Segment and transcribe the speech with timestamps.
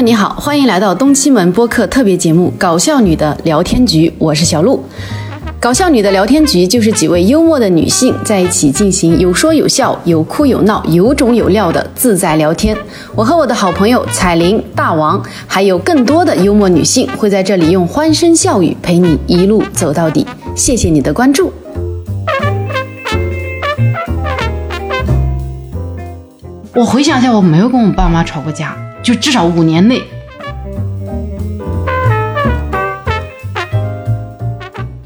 [0.00, 4.80] 你好，欢迎来到东七门播客特别节目《搞笑女的聊天局》，我是小鹿。
[5.58, 12.76] 搞笑女的聊天局就是几位幽默的女性在一起进行有说有笑、有哭有闹、有种有料的自在聊天。
[13.16, 20.24] 我和我的好朋友彩玲、大王，还有更多的幽默女性会在这里用欢声笑语陪你一路走到底。
[20.54, 21.52] 谢谢你的关注。
[26.72, 28.76] 我回想一下，我没有跟我爸妈吵过架，
[29.08, 30.02] 就至少五年内。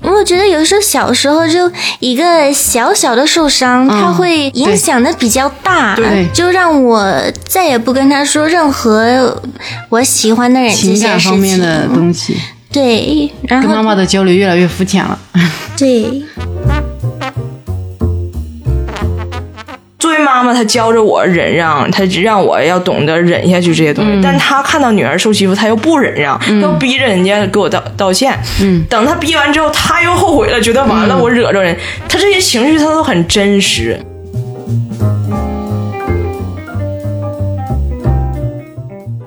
[0.03, 1.71] 我觉得有时候小时候就
[2.01, 5.97] 一个小小的受伤，它会影响的比较大，
[6.33, 7.15] 就让我
[7.47, 9.41] 再也不跟他说任何
[9.89, 11.87] 我喜欢的人这情感方面的。
[11.87, 12.37] 东西，
[12.73, 15.17] 对，然后跟妈妈的交流越来越肤浅了。
[15.77, 16.23] 对，
[20.35, 24.21] 妈妈，她教着我忍让，她让我要懂得忍下去这些东西。
[24.23, 28.39] 但她看到女儿受欺负，她又不忍让，要逼着人家给我道道歉。
[28.61, 31.77] 嗯，等她逼完之后，她又后悔了，觉得完了，我惹着人。
[32.09, 33.99] 她这些情绪，她都很真实。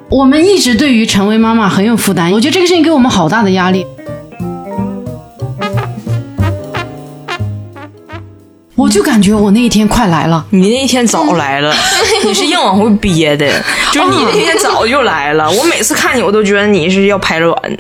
[0.10, 3.86] 我们一直对于成为妈妈很有负担，我觉得这个事情给我们好大的压力。
[8.86, 11.74] 我就感觉我那一天快来了，你那一天早来了，
[12.24, 13.52] 你是硬往回憋的，
[13.92, 15.50] 就是你那天早就来了。
[15.50, 17.60] 我每次看你，我都觉得你是要排卵。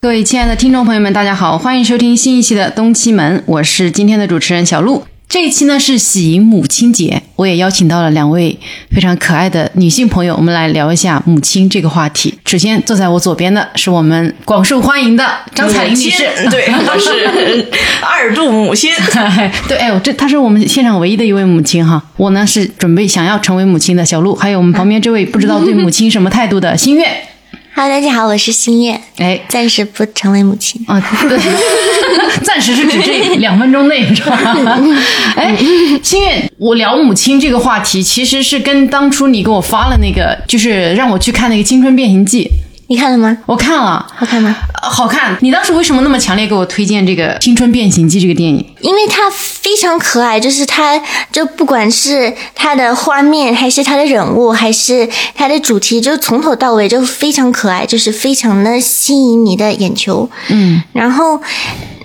[0.00, 5.04] 各位亲爱的听众朋友们，大家好，欢迎收听新一期的东七门，我是今天的主持人小鹿。
[5.32, 8.54] 这一期呢是喜迎母亲节，我也邀请到了两位
[8.90, 12.38] 非常可爱的女性朋友，我们来聊一下母亲这个话题。
[12.44, 17.66] 首先坐在我左边的是我们广受欢迎的张彩玲女士，对，她是
[18.04, 18.90] 二度母亲。
[19.66, 22.02] 对，哎呦，这她是我们现场唯一的一位母亲哈。
[22.18, 27.06] 我呢是准备想要成为母亲的小鹿，还有我们旁边这位不知道对母亲什么态度的心月。
[27.74, 30.84] Hello，大家好，我是星月，哎，暂时不成为母亲。
[30.86, 31.38] 啊，对，
[32.44, 34.36] 暂时是指这两分钟内是吧？
[35.34, 35.56] 哎，
[36.02, 42.44] 星月，我聊母亲这个话题，其实是跟当初你给我发了那个，就是让我去看那个《青春变形记》，
[42.92, 43.34] 你看了吗？
[43.46, 44.54] 我看了，好看吗？
[44.82, 45.34] 呃好看。
[45.40, 48.62] 你当时为什么那么强烈给我推荐这个《青春变形记》这个电影？
[48.80, 60.28] 因为它非常可爱，就是它就不管是它的画面，还是它的人物，还是它的主题，就从头到尾就非常可爱，就是非常的吸引你的眼球。
[60.50, 61.40] 嗯，然后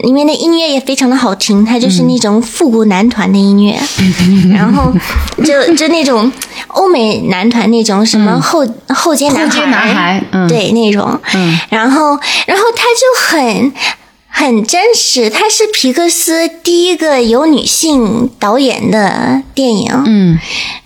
[0.03, 3.77] 里面的音乐也非常的好听，它就是嗯那种复古男团的音乐，
[4.55, 4.93] 然后
[5.43, 6.31] 就就那种
[6.67, 13.73] 欧美男团那种什么后、后街男孩后街男孩嗯对那种，嗯然后然后他就很。
[14.29, 19.91] 很真实，它是皮克斯第一个有女性导演的电影。
[20.05, 20.37] 嗯，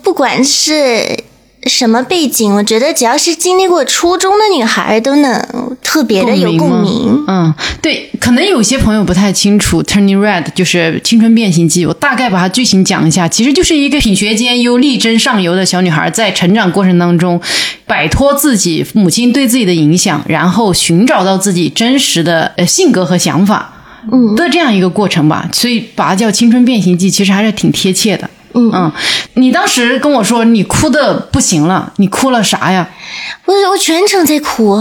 [0.01, 1.25] 不管是
[1.67, 7.23] 什么背景，我觉得只要是经历过初中的女孩，都能特别的有共吗鸣。
[7.27, 17.39] 嗯，对，可能有些朋友不太清楚《Turning Red》就是《青春变形记》，我大概把它剧情讲一下，其实就是一个品学兼优、力争上游的小女孩，在成长过程当中
[17.85, 23.73] 摆脱自己母亲对自己的影响，然后寻找到自己真实的呃性格和想法。
[24.11, 28.27] 嗯的这样一个过程吧，所以把它叫《青春变形记》，其实还是挺贴切的。
[28.53, 28.91] 嗯嗯
[29.35, 32.87] 你当时跟我说你哭的不行了，你哭了啥呀？
[33.45, 34.77] 我我全程在哭，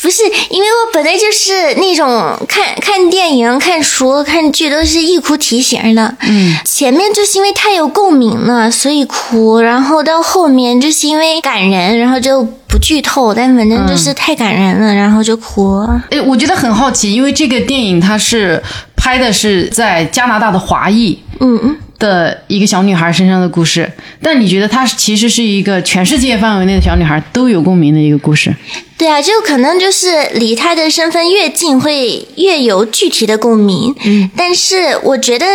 [0.00, 6.14] 不是因为我本来就是那种看看电影、看书、看剧都是一哭提型的。
[6.20, 15.84] 嗯，前面就是因为太有共鸣了，所以哭，然后到后面就是因为感人，然后就不剧透，但反正就是太感人了，然后就哭。
[16.10, 18.62] 哎，我觉得很好奇，因为这个电影它是
[18.96, 21.76] 拍的是在加拿大的华裔嗯嗯。
[21.98, 23.90] 的一个小女孩身上的故事，
[24.22, 28.54] 但你觉得她其实是一个全世界范围内的小女孩都有共鸣的一个故事？
[28.96, 33.94] 对啊，就可能就是离她的身份越近，会越有具体的共鸣。
[34.04, 35.46] 嗯，但是我觉得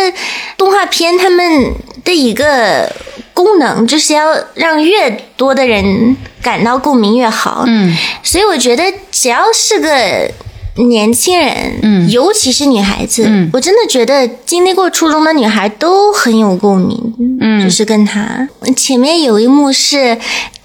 [0.56, 1.74] 动画片他们
[2.04, 2.90] 的一个
[3.32, 7.64] 功能就是要让越多的人感到共鸣越好。
[7.66, 10.30] 嗯，所以我觉得只要是个
[10.76, 13.48] 年轻人，嗯，尤其是女孩子，嗯。
[13.52, 18.48] 我真的觉得经历过初中的女孩都很有共鸣，嗯，就是跟她。
[18.76, 20.18] 前面有一幕是。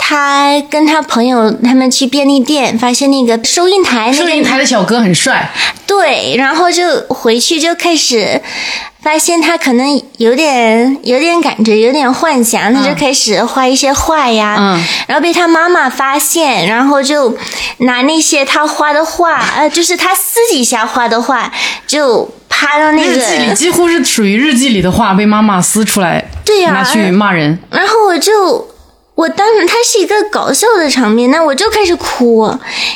[0.10, 5.52] 他跟他朋友他们去便利店，发现那个收银台那个收银台的小哥很帅，
[5.86, 8.42] 对，然后就回去就开始
[9.04, 17.38] 发现他可能有点有点感觉，有点幻想，他就开始画一些画呀，嗯然后被他妈妈发现，然后就
[17.78, 21.52] 拿那些他画的画，呃，就是他私底下画的画，
[21.86, 27.60] 就趴到那个日记里，几乎是属于日记里的画被妈妈撕出来，对呀拿去骂人。
[27.70, 28.68] 然后我就。
[29.20, 32.50] 我当时它是一个搞笑的场面，那我就开始哭，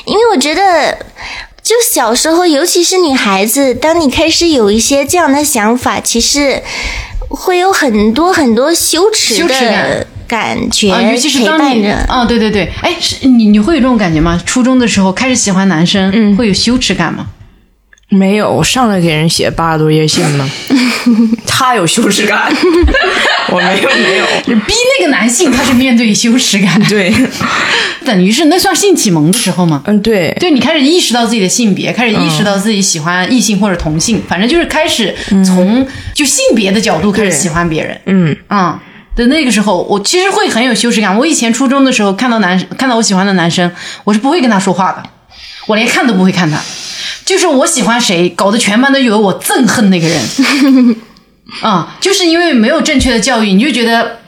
[0.05, 0.97] 因为我觉得，
[1.61, 6.63] 就小时候，尤其是女孩子，当你开始有一些这样的想法，其实
[7.27, 12.13] 会有很多很多羞耻羞耻感的感觉啊，尤其是当你伴着。
[12.13, 14.41] 啊，对对对，哎，是你你会有这种感觉吗？
[14.45, 17.27] 初中的时候开始喜欢男生，嗯会有羞耻感吗？
[18.07, 20.49] 没有，我上来给人写八十多页信呢，
[21.47, 22.51] 他有羞耻感，
[23.51, 24.25] 我没有没有。
[24.45, 27.13] 就逼那个男性，他是面对羞耻感，对，
[28.05, 29.81] 等于是那算性启蒙的时候吗？
[29.85, 35.15] 嗯对，对你开始意识到自己的性别，开始意识到自己喜欢异性或者同性，反正就是开始
[35.45, 37.99] 从就性别的角度开始喜欢别人。
[38.05, 38.79] 嗯嗯，
[39.15, 41.17] 的那个时候，我其实会很有羞耻感。
[41.17, 43.71] 我以前初中的时候，看到男看到我喜欢的男生，
[44.03, 45.03] 我是不会跟他说话的，
[45.67, 46.59] 我连看都不会看他。
[47.25, 50.95] 就是我喜欢谁，搞得全班都以为我憎恨那个人。
[51.61, 54.19] 啊、就是因为没有正确的教育，你就觉得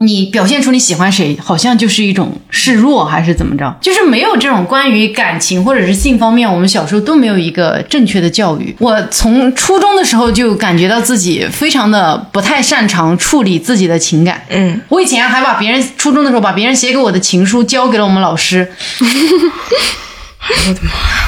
[0.00, 3.74] 你表现出你喜欢谁，好像就是一种示弱，还是怎么着？
[3.80, 8.74] 就是没有这种关于感情或者是性方面，我们小时候都没有一个正确的教育。
[8.80, 14.44] 我从初中的时候就感觉到自己非常的不太擅长处理自己的情感。
[14.50, 18.70] 嗯，我以前还把别人初中的时候把别人写给我的情书交给了我们老师。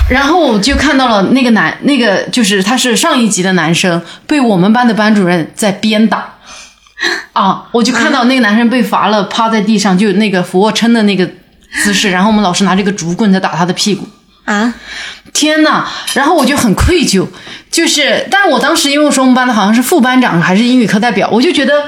[0.09, 6.35] 然后我就看到了那个男，那个就是他是上一级的男生，被我们班的班主任在鞭打。
[7.33, 7.65] 啊！
[7.73, 11.27] 我就看到那个男生被罚了，趴在地上，就那个俯卧撑的那个
[11.83, 14.07] 姿势，然后我们老师拿这个竹棍在打他的屁股。
[14.45, 14.75] 啊，
[15.33, 15.87] 天呐！
[16.13, 17.27] 然后我就很愧疚，
[17.71, 21.83] 就是，但是我当时因为我说我们班的好像是副班长还是英语课代表，我就觉得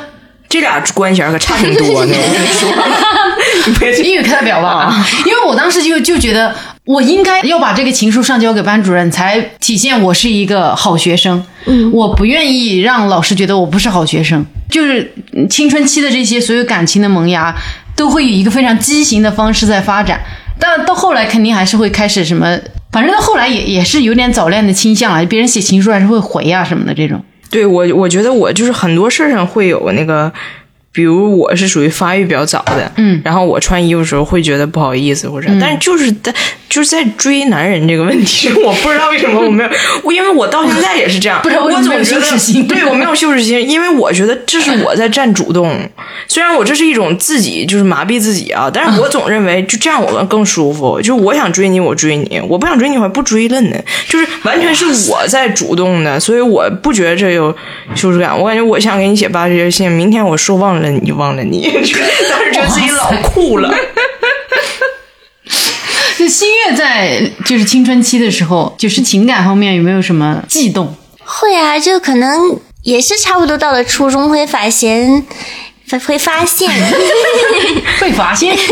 [0.49, 2.15] 这俩关系可差挺多呢。
[4.03, 11.45] 英语课代表吧，因为我当时就就觉得我应该要把这个情书上交给班主任，才体现我是一个好学生。
[11.67, 14.45] 嗯，我不愿意让老师觉得我不是好学生。
[14.69, 17.55] 就是嗯青春期的这些所有感情的萌芽，
[17.95, 20.21] 都会以一个非常畸形的方式在发展。
[20.59, 22.59] 但到后来肯定还是会开始什么，
[22.91, 25.25] 反正到后来也也是有点早恋的倾向了。
[25.27, 27.25] 别人写情书还是会回啊什么的这种。
[27.49, 30.33] 对我，我觉得我就是很多事儿上会有那个，
[30.93, 33.21] 比如我是属于发育比较早的，嗯。
[33.25, 36.33] 然后我穿衣服的时候会觉得不好意思或者，但是就是在
[36.69, 39.71] 就是在追男人这个问题， 我不知道为什么我没有，
[40.05, 45.79] 我因为我到现在也是这样，不知道为什么没有我总觉得对我没有羞耻心，因为我觉得这是我在占主动，
[46.29, 53.77] 虽然我这是一种自己就是麻痹自己啊，但是我总认为就这样我们更舒服，就是我想追你我追你，我不想追你我还不追了呢，
[54.09, 57.55] 就是完全是我在主动的，所以我不觉得这有
[57.95, 63.75] 羞耻感，我感觉我想给你写八十页信，明天我说忘了你就忘了你， 当时觉得自己老酷了。
[66.19, 70.95] 就新月在就是青春期的时候，就是情感方面有没有什么悸动？
[71.25, 75.27] 会啊，就可能也是差不多到了初中会发现，
[75.91, 76.71] 会会发现，
[77.99, 78.57] 会发现？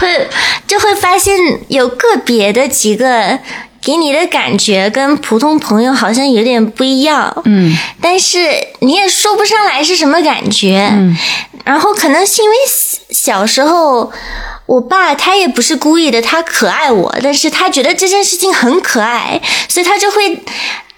[0.00, 0.28] 会
[0.66, 1.36] 就会发现
[1.68, 3.38] 有个别的几个
[3.82, 8.38] 给你的感觉跟普通朋友好像有点不一样，嗯，但是
[8.78, 11.16] 你也说不上来是什么感觉，嗯，
[11.64, 12.56] 然后可能是因为
[13.10, 14.12] 小时候。
[14.64, 20.40] 我爸他也不是故意的，他可爱我，但是他觉得这件事情很可爱，所以他就会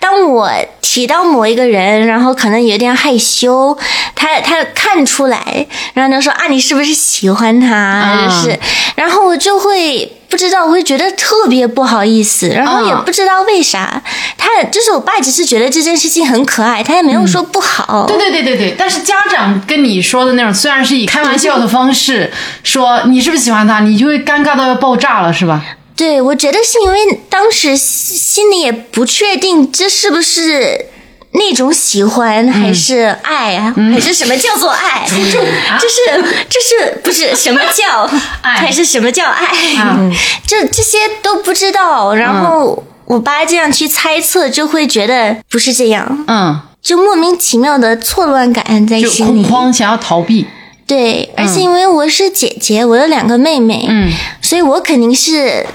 [0.05, 0.51] 当我
[0.83, 3.75] 提到某一个人，然后可能有点害羞，
[4.15, 8.29] 他他看出来，然后他说啊，你是不是喜欢他？
[8.29, 8.61] 就是，
[8.97, 14.03] 然后我就会不知道，我会觉得特别不好意思，然后也不知道为啥。
[14.37, 18.05] 他就是我爸，只是觉得这件事情很可爱，他也没有说不好。
[18.07, 22.31] 对对对对对，但是家长跟你说的那种，虽然是以开玩笑的方式
[22.63, 25.65] 说你是不是喜欢他，你就会尴尬到要爆炸了，是吧？
[25.97, 30.87] 对，我觉得是因为当时心里也不确定这是不是
[31.33, 35.07] 那种喜欢还是爱啊，还是什么叫做爱？
[35.09, 38.09] 这是就是不是什么叫
[38.43, 39.49] 爱还是什么叫爱？
[39.79, 40.13] 嗯
[40.47, 49.43] 这这些都不知道，然后我爸这样去猜测，就会觉得不是这样，嗯，就莫名其妙的错乱感在心里。
[49.43, 50.47] 恐慌，想要逃避。
[50.87, 55.67] 对，而且因为我是姐姐，我有两个妹妹，嗯所以我肯定是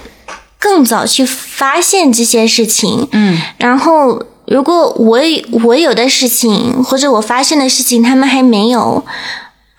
[0.59, 3.07] 更早去发现这些事情。
[3.13, 5.19] 嗯，然后如果我
[5.63, 9.05] 我有的事情或者我发现的事情，他们还没有，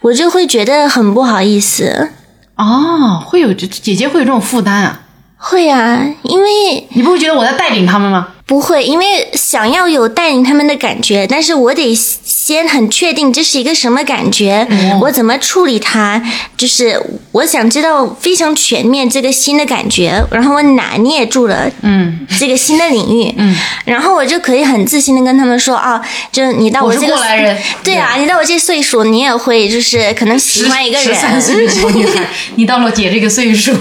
[0.00, 2.10] 我就会觉得很不好意思。
[2.56, 5.00] 哦，会有这姐姐会有这种负担啊？
[5.36, 8.28] 会啊，因为你不会觉得我在带领他们吗？
[8.50, 14.66] 不会，因为想要有带领他们的感觉，但是我得先先很确定这是一个什么感觉，
[15.02, 16.20] 我怎么处理它，
[16.56, 23.54] 就是我想知道非常全面这个新的感觉，然后我拿捏住了，嗯，这个新的领域，嗯，
[23.84, 26.02] 然后我就可以很自信的跟他们说啊，
[26.32, 27.56] 就你到我这个过来人。
[27.84, 32.26] 对啊，你到我这岁数，你也会就是可能喜欢一个十三人，岁的小女孩，
[32.56, 33.72] 你到了姐这个岁数，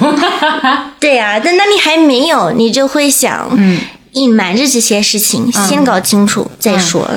[1.00, 3.80] 对呀、但那你还没有，你就会想，嗯，
[4.14, 7.08] 隐瞒着这些事情，先搞清楚再说。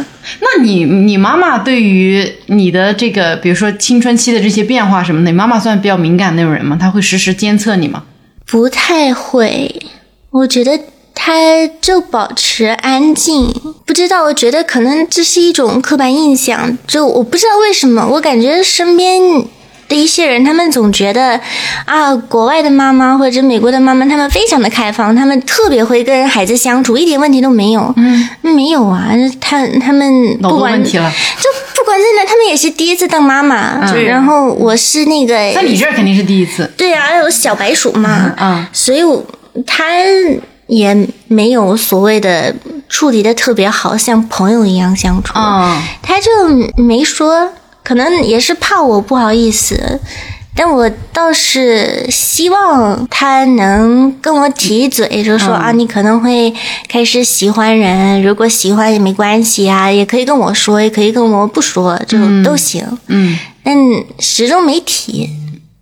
[0.40, 6.76] 那你你妈妈对于你的这个，比如说青春期的这些变化什么的，你妈妈算比较敏感那种人吗？
[6.80, 8.04] 她会实时监测你吗？
[8.46, 9.82] 不太会，
[10.30, 10.78] 我觉得
[11.14, 11.32] 她
[11.80, 13.52] 就保持安静。
[13.87, 19.46] 不知道，我觉得可能这是一种刻板印象，就我不知道为什么，我感觉身边。
[19.89, 21.39] 的一些人，他们总觉得
[21.85, 27.93] 啊，国外的妈妈或者美国的妈妈，他们非常的开放，他们特别会跟孩子相处，一点问题都没有。
[27.97, 29.09] 嗯，没有啊，
[29.41, 31.11] 他他们不管问题了。
[31.11, 33.81] 就不管在哪，他们也是第一次当妈妈。
[33.83, 36.71] 嗯然后我是那个，在你这儿肯定是第一次。
[36.77, 39.25] 对啊，有小白鼠嘛，嗯所以我
[39.67, 39.85] 他
[40.67, 40.97] 也
[41.29, 42.55] 没有所谓的
[42.89, 45.33] 处理的特别好，像朋友一样相处。
[45.37, 46.31] 嗯他就
[46.83, 47.51] 没说，
[47.83, 50.01] 可能也是怕我不好意思。
[50.55, 56.53] 但我倒是希望他能跟我提一嘴，就说、啊，你可能会
[56.87, 62.87] 开始喜欢人，如果喜欢也没关系啊，也可以跟我说，也可以跟我不说，就都行。
[63.07, 63.75] 嗯但
[64.19, 65.31] 始终没提。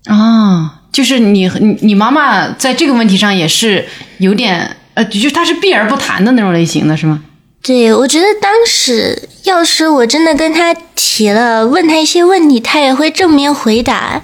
[0.04, 3.85] 啊，就是你你你妈妈在这个问题上也是
[4.19, 7.21] 有点呃，就是她是避而不谈的那种类型的是吗？
[7.62, 14.22] 对，我觉得当时要是我真的跟他提了，问他一些问题，他也会正面回答，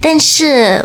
[0.00, 0.84] 但是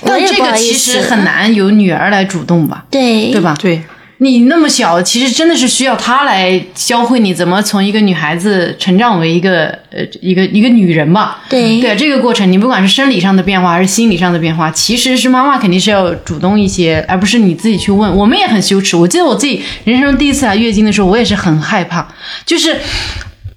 [0.00, 3.40] 我但这个其，实很难由女儿来主动吧，对对？
[3.40, 3.54] 吧？
[3.60, 3.82] 对，
[4.20, 11.42] 你那么小，其实真的是需要她来教会你怎么从一个女孩子成长为一个呃一个一个女人吧。
[11.48, 18.12] 对对这个过程，你不管是生理上的变化还是心理上的变化，其实是妈妈肯定是要主动一些，而不是你自己去问。
[18.16, 18.96] 我们也很羞耻。
[18.96, 22.08] 我记得我自己人生中第一次来月经的时候，我也是很害怕，
[22.44, 22.76] 就是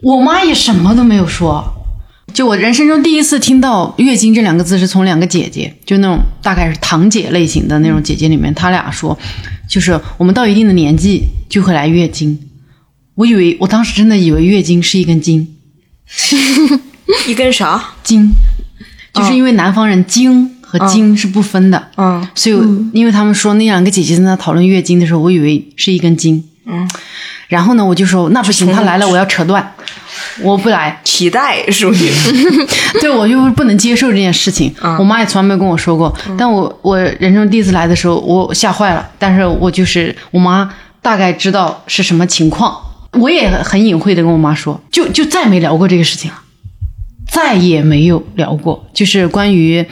[0.02, 1.64] 我妈也什么都没有说。
[2.34, 9.18] 就我人生中第一次听到“月经”这两个字，是从两个姐姐，就那种大概是堂姐类型的那种姐姐里面，她俩说，
[9.72, 12.38] 就是我们到一定的年纪就会来月经。
[13.16, 15.56] 我以为我当时真的以为月经是一根筋，
[17.26, 17.82] 一根啥？
[18.04, 18.30] 筋，
[19.14, 22.56] 就是因为南方人经和经是不分的，嗯，所以
[22.92, 26.86] 因为他们说那两个姐姐在那讨论月经的时候，我以为是一根筋，嗯，
[27.48, 29.74] 然后呢，我就说那不行，她来了我要扯断，
[30.44, 32.12] 我不来，期待属于。
[33.02, 34.74] 对我就不能接受这件事情。
[35.00, 39.10] 我妈也从来没有跟我说过，但我我人生第一次来的时候，我吓坏了。
[39.20, 42.76] 但是我就是我妈大概知道是什么情况，
[43.20, 46.38] 我也很隐晦的跟我妈说，就就再没聊过这个事情了，
[47.30, 49.86] 再也没有聊过，就是关于。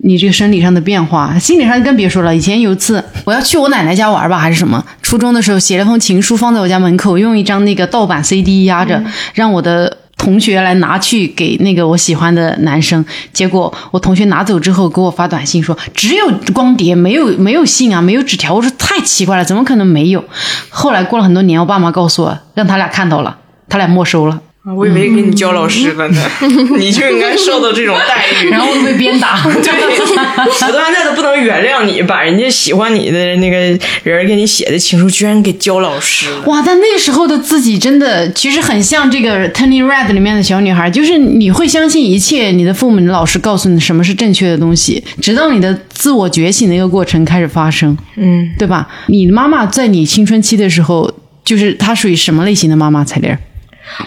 [0.00, 2.34] 你这个生理上的变化，心理上更别说了。
[2.34, 9.02] 以前有一次我要去我奶奶家玩吧，还是什么，初中的时候写了封情书放在我家门口，用一张那个盗版 CD 压着，
[9.34, 13.04] 让我的同学来拿去给那个我喜欢的男生。
[13.32, 18.54] 结果我同学拿走之后给我发短信说只有光碟，没有没有信啊，没有纸条。
[18.54, 20.24] 我说太奇怪了，怎么可能没有？
[20.68, 23.38] 后来过了很多年，我爸妈告诉我，让他俩看到了，
[23.68, 24.40] 他俩没收了。
[24.74, 26.22] 我以为给你教老师了呢，
[26.78, 28.50] 你就应该受到这种待遇。
[28.50, 29.42] 然后被鞭打。
[29.42, 29.52] 对，
[29.98, 33.56] 我到现在都不能原谅你，把人家喜欢你的那个
[34.02, 36.42] 人给你写的情书，居然给教老师了。
[36.46, 36.62] 哇！
[36.64, 48.86] 但那时候的自己真的其实很像这个《Turning Red》里面的小女孩，就是你会相信一切你的父母、你的老师告诉你什么是正确的东西，直到你的自我觉醒的一个过程开始发生，嗯，对吧？
[49.06, 51.10] 你的妈妈在你青春期的时候，
[51.44, 53.04] 就是她属于什么类型的妈妈？
[53.04, 53.38] 彩玲儿，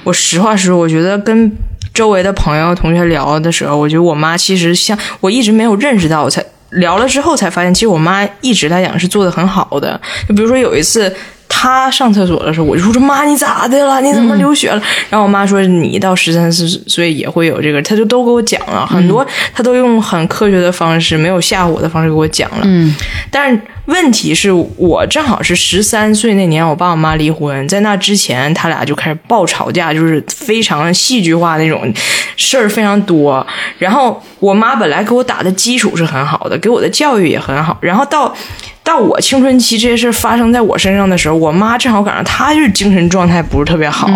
[0.03, 1.51] 我实话实说，我觉得跟
[1.93, 9.99] 周围的朋友、同学聊的时候，我觉得我妈其实像我一直没有认识到，我才聊了之后才发现，其实我妈一直来讲是做的很好的。
[10.27, 11.13] 就比如说有一次。
[11.61, 14.01] 她上厕所的时候，我就说：“妈，你咋的了？
[14.01, 22.61] 你怎么流血了？”然后我妈说：“你到十三四岁也会有这个。”他就都给我讲了很多，他都用很科学的方式，没有吓唬我的方式给我讲了。
[22.63, 22.95] 嗯
[23.29, 31.93] 但是问题是我正好是十三岁那年，我爸我妈离婚，在那之前，他俩就开始爆吵架，就是非常戏剧化那种
[32.35, 33.45] 事儿非常多。
[33.77, 37.77] 然后我妈本来给我打的基础是很好的，给我的教育也很好。
[37.81, 38.33] 然后到
[38.83, 44.09] 到我青春期这些事发生在我身上的时候，我妈正好赶上她就是精神状态不是特别好，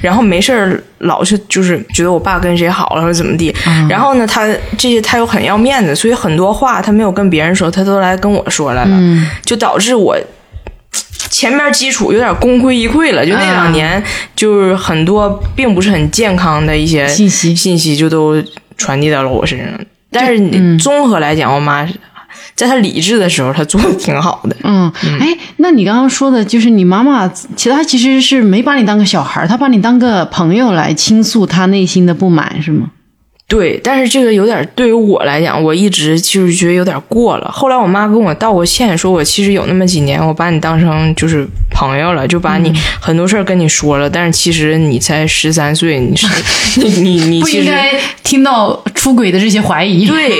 [0.00, 3.54] 然后没事儿老是就是觉得我爸跟谁好了或者怎么地。
[3.88, 4.46] 然后呢，她
[4.78, 8.98] 这些她又很要面子，所以很多话她没有跟别人说，她都来跟我说来了，
[9.44, 10.16] 就导致我。
[11.30, 14.02] 前面基础有点功亏一篑了，就那两年
[14.36, 18.36] 就是很多并不是很健康的一些信息信息就都
[18.76, 19.68] 传递到了我身上。
[20.10, 21.88] 但是你综合来讲，我妈
[22.54, 24.56] 在他理智的时候，他做的挺好的。
[24.62, 32.90] 嗯，哎，那你刚刚说的就是你妈妈，其实她其实是没把你当个小孩儿，她把你当个朋友来倾诉她内心的不满，是吗？
[33.48, 37.50] 对，但是这个有点对于我来讲，我一直就是觉得有点过了。
[37.52, 44.08] 后来我妈跟我道过歉，说我其实有那么几年，我把你当成就是朋友了，就把你很多事儿跟你说了。
[44.08, 46.26] 但是其实你才十三岁，你是
[46.76, 47.92] 你你你 其实不应该
[48.22, 50.06] 听到出轨的这些怀疑。
[50.06, 50.32] 对。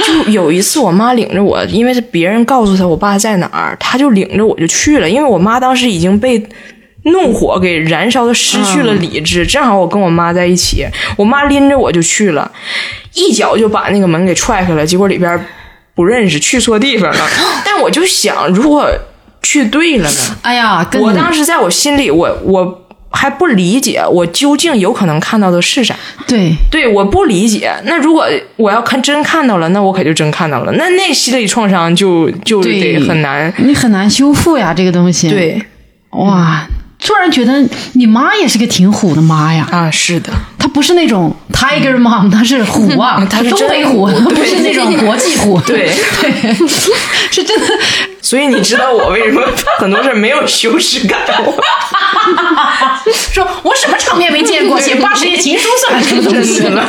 [0.24, 5.08] 就有一次，我妈领着我，因为是别人告诉她我爸在哪儿，她就领着我就去了。
[5.08, 6.42] 因为我妈当时已经被
[7.04, 12.50] 怒火给燃烧的失去了理智，正好我跟我妈在一起，我妈拎着我就去了，
[13.14, 15.46] 一脚就把那个门给踹开了，结果里边
[15.94, 17.26] 不认识，去错地方了。
[17.64, 18.86] 但我就想，如果
[19.42, 20.36] 去对了呢？
[20.42, 25.94] 哎呀，跟我当时在我心里，我我还不理解，我究竟有可能看到的是啥？
[26.26, 27.72] 对对，我不理解。
[27.84, 28.24] 那如果
[28.56, 30.72] 我要看真看到了，那我可就真看到了。
[30.72, 33.52] 那那心理创伤就就得很难。
[33.58, 35.60] 你很难修复呀，这个东西。，对
[36.10, 36.66] 哇，
[37.00, 39.66] 突然觉得你妈也是个挺虎的妈呀。
[39.70, 45.60] 啊，是的，她不是那种 tiger mom，她是虎啊，她是真东北虎，虎不是那种国际虎。
[45.62, 45.90] 对
[46.20, 46.54] 对，
[47.30, 47.66] 是真的。
[48.22, 49.42] 所以你知道我为什么
[49.78, 51.18] 很多事儿没有羞耻感？
[53.32, 56.86] 说我什么场面没见过，写八十页情书算什么东西了。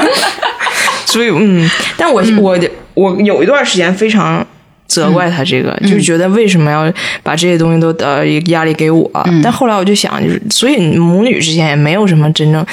[1.06, 2.60] 所以嗯，但我、我
[2.94, 4.46] 我有一段时间非常。
[4.92, 6.92] 责怪他这个，就是觉得为什么要
[7.24, 9.10] 把这些东西都呃压力给我？
[9.42, 12.66] 但后来我就想，就是所以母女之间也没有什么真正，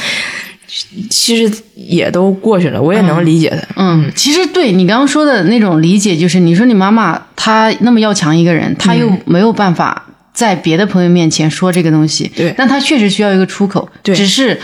[1.08, 3.82] 其实也都过去了，我也能理解他。
[3.82, 14.58] 嗯，其实对你刚刚说的那种理解，就是你说你妈妈她那么要强一个人，她又没有办法在别的朋友面前说这个东西，对但她确实需要一个出口，对只是。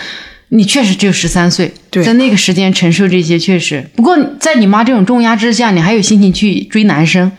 [0.50, 3.84] 你确实只有十三岁，对在那个时间承受这些确实。
[3.96, 7.32] 不过在你妈这种重压之下，你还有心情去追男生，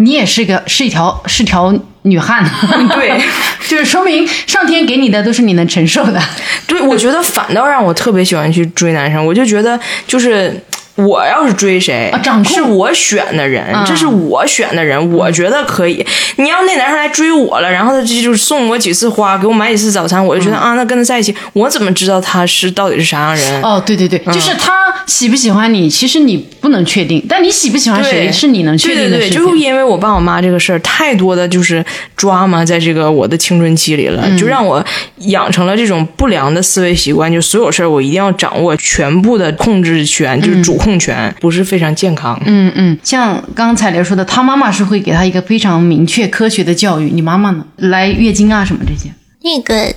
[0.00, 1.72] 你也是个是一条是条
[2.02, 2.50] 女汉子，
[2.94, 3.20] 对，
[3.68, 6.20] 就是说明上天给你的都是你能承受的。
[6.66, 10.54] 对，我觉得反倒让我特别喜欢去追男生，我就觉得就是。
[10.94, 12.54] 我要是追谁，啊掌控。
[12.54, 13.84] 是我选的人，嗯。
[13.86, 16.04] 这是我选的人，我觉得可以。
[16.36, 23.62] 你要那男生来追我了，然后他这就送我几次花，给我买几次早餐，我就觉得、啊，那跟他在一起，我怎么知道他是到底是啥样人？
[23.62, 24.72] 哦，对对对，就是他
[25.06, 29.34] 喜不喜欢你，其实你不能确定，但你喜不喜欢谁是你能确定的对对对。
[29.34, 31.84] 就是因为我爸我妈这个事儿，太多的就是
[32.16, 34.36] 抓嘛，在这个我的青春期里了，嗯。
[34.36, 34.84] 就让我
[35.28, 42.38] 养成了这种不良的思维习惯，就所有事儿我一定要掌握全部的控制权，就是主控权，不是非常健康。
[42.44, 47.64] 嗯嗯，像刚才刘说的，他妈妈是会给他一个非常明确、科学的教育，你妈妈呢？
[47.76, 49.10] 来月经啊什么这些，
[49.42, 49.92] 那个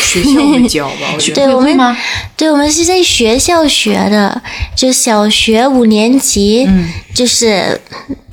[0.00, 1.34] 学校会教吧， 我觉得。
[1.34, 1.96] 对我们会吗？
[2.36, 4.40] 对，我们是在学校学的，
[4.74, 7.80] 就小学五年级，嗯就是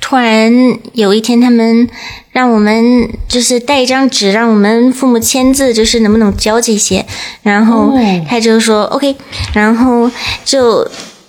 [0.00, 0.52] 突然
[0.92, 1.88] 有一天，他们
[2.30, 7.04] 让我们就是带一张纸，让我们父母签字，就是能不能教这些，
[7.42, 9.16] 然后哦他就说 OK，
[9.52, 10.10] 然后
[10.44, 10.88] 就。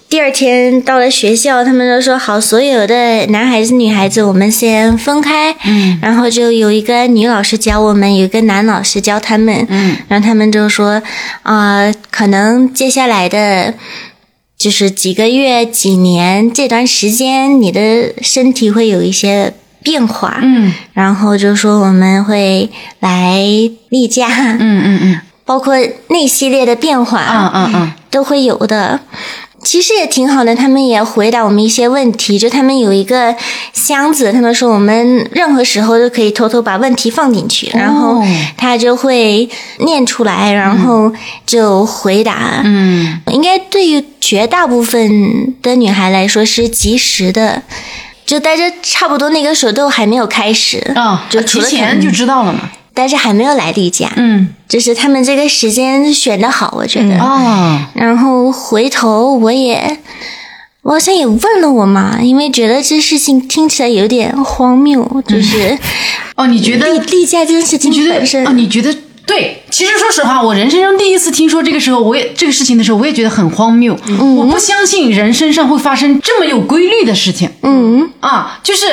[0.10, 5.54] 第二天到了学校，他们就说好，所有的男孩子、女孩子，我们先分开。
[5.66, 9.66] 嗯，然后就有一个女老师教我们，有一个男老师教他们。
[9.70, 11.02] 嗯，然后他们就说，
[11.44, 13.74] 啊、可能接下来的，
[14.58, 20.40] 就是几个月、几年这段时间，你的身体会有一些变化。
[20.42, 22.70] 嗯然后就说我们会
[23.02, 23.42] 来
[23.90, 25.76] 例假，嗯嗯嗯包括
[26.08, 27.52] 那系列的变化。
[27.52, 29.02] 嗯嗯嗯，都会有的。
[29.68, 32.40] 其实也挺好的，他们也回答我们一些问题。
[32.40, 33.36] 就他们有一个
[33.74, 38.24] 箱子，他们说我们任何时候都可以偷偷把问题放进去，然后
[38.56, 39.50] 他就会
[39.80, 41.12] 念出来，然后
[41.46, 42.62] 就回答。
[42.64, 47.62] 嗯，应该对于绝大部分的女孩来说是及时的，
[48.26, 52.70] 就大家差不多那个时候都还没有开始啊，就提前就知道了嘛。
[52.98, 57.16] 但是还没有来例假，嗯就是他们这个时间选的好，我觉得。
[57.20, 60.00] 哦，然后回头我也，
[60.82, 65.78] 我好像也问了我妈，因为觉得这事情听起来有点荒谬，就是
[66.36, 68.54] 哦，你觉得例例假这件事情你觉本身得啊？
[68.54, 68.92] 你觉得
[69.28, 69.62] 对？
[69.70, 73.96] 其实说实话，我人生中第一次听说这个时候，我也这个事情的时候，我也觉得很荒谬。
[74.36, 77.48] 我不相信人身上会发生这么有规律的事情。
[77.62, 78.86] 嗯，啊，就是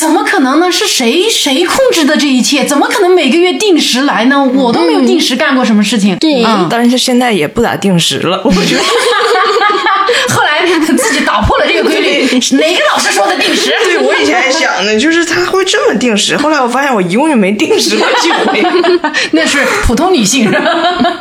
[0.00, 0.72] 怎么可能呢？
[0.72, 2.64] 是谁谁控制的这一切？
[2.64, 4.42] 怎么可能每个月定时来呢？
[4.42, 6.16] 我都没有定时干过什么事情。
[6.16, 8.82] 对啊，但是现在也不咋定时了，我觉得。
[10.34, 12.22] 后来自己打破了这个规律，
[12.56, 13.74] 哪个老师说的定时？
[13.84, 18.64] 对我以前还想呢，就是他会这么定时，后来我发现我一共就没定时过几回。
[19.32, 20.50] 那是普通女性。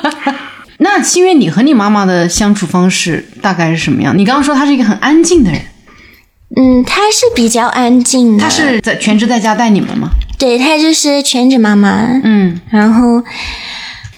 [0.81, 4.17] 那新月，你和你妈妈的相处方式大概是什么样？
[4.17, 5.59] 你刚刚说她是一个很安静的人，
[6.55, 10.09] 嗯，她是比较安静的，她是在全职在家带你们吗？
[10.37, 12.07] 对，她就是全职妈妈。
[12.23, 13.23] 嗯，然后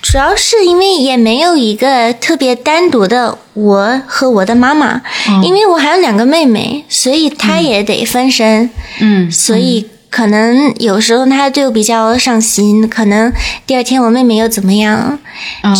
[0.01, 5.01] 主要是因为也没有一个特别单独的我和我的妈妈，
[5.43, 8.69] 因为我还有两个妹妹，所以她也得分身。
[8.99, 13.31] 嗯，所以可能有时候她对我比较上心，可能
[13.67, 15.19] 第二天我妹妹又怎么样，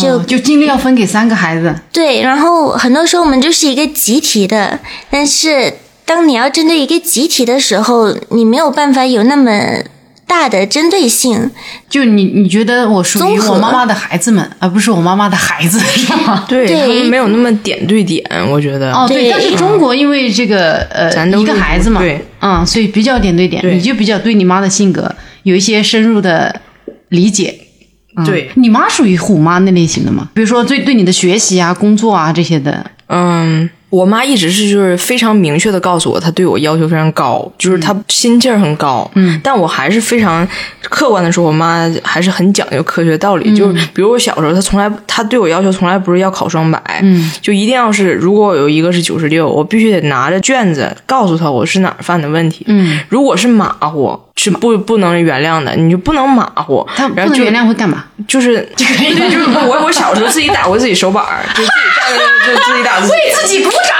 [0.00, 1.74] 就哦就精力要分给三个孩子。
[1.92, 2.20] 对。
[2.20, 4.78] 然后很多时候我们就是一个集体的，
[5.10, 5.72] 但是
[6.14, 9.50] 当你要针对一个集体的时候，你没有办法有那么
[10.26, 11.50] 大的针对性。
[11.88, 16.44] 就你，你觉得我属于综合我妈妈的孩子们，而不是我妈妈的孩子，是吗？
[16.48, 18.92] 对对他们没有那么点对点，我觉得。
[18.92, 25.10] 哦，对，对但是中国因为这个呃一个咱都是孩子嘛，对，嗯，所以比较点对点，对你就比较对你妈的性格
[25.44, 26.60] 有一些深入的
[27.08, 27.58] 理解。
[28.14, 30.28] 嗯对你妈属于虎妈那类型的吗？
[30.34, 39.08] 比如说对对你的学习啊、工作啊这些的，嗯，我妈一直是就是非常明确的告诉我，她对我要求非常高，就是她心气儿很高。
[39.16, 40.48] 嗯，但我还是非常
[40.80, 43.54] 客观的说，我妈还是很讲究科学道理。
[43.54, 52.64] 就是比如我小时候，她从来她对我要求从来不是要考双百，嗯，就一定要是如果有一个是九十六，我必须得拿着卷子告诉她我是哪儿犯的问题。
[52.68, 56.86] 嗯，如果是马虎是不不能原谅的，你就不能马虎。
[56.96, 58.04] 他不然后就能原谅会干嘛？
[58.26, 63.96] 就是对， 就是我我小时候自己打过自己手板儿，就自己站在那就自己打自己， 为自己鼓掌。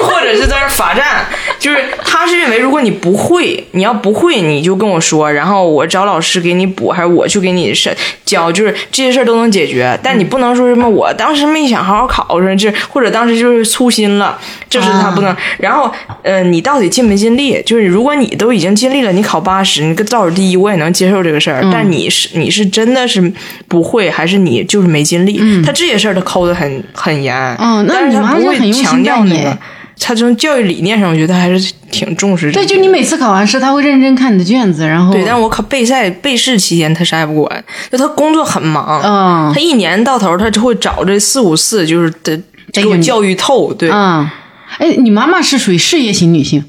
[0.02, 1.26] 或者是在那儿罚站，
[1.60, 7.94] 就是他是认为如果你不会，你要不会你就跟我说，然后我找老师给你补，还是我去给你是
[8.24, 9.96] 教，就是这些事儿都能解决。
[10.02, 14.38] 但你不能说什么我当时没想好好考上，这或者当时就是粗心了，
[14.70, 15.36] 这是他不能。
[15.58, 15.92] 然后
[16.22, 17.62] 呃，你到底尽没尽力？
[17.66, 21.62] 就是如果你都已经尽力了，你考八十，你个倒数第一，我也能接受这个事儿。
[21.70, 23.32] 但你是你是真的是
[23.68, 25.38] 不会，还是你就是没尽力？
[25.62, 29.58] 他这些事儿他抠的很很严，嗯那但是你妈他不会是很用心强调你那个。
[30.00, 39.52] 他从教育理念上，我觉得还是挺重视这对，就你每次考完试，他会认真看你的卷子，然后对，但我考备赛备试期间，他啥也不管，就他工作很忙，嗯。
[39.54, 42.40] 他一年到头他就会找这四五次，就是得
[42.72, 43.72] 给我教育透。
[43.74, 44.28] 对，嗯，
[44.78, 46.64] 哎，你妈妈是属于事业型女性，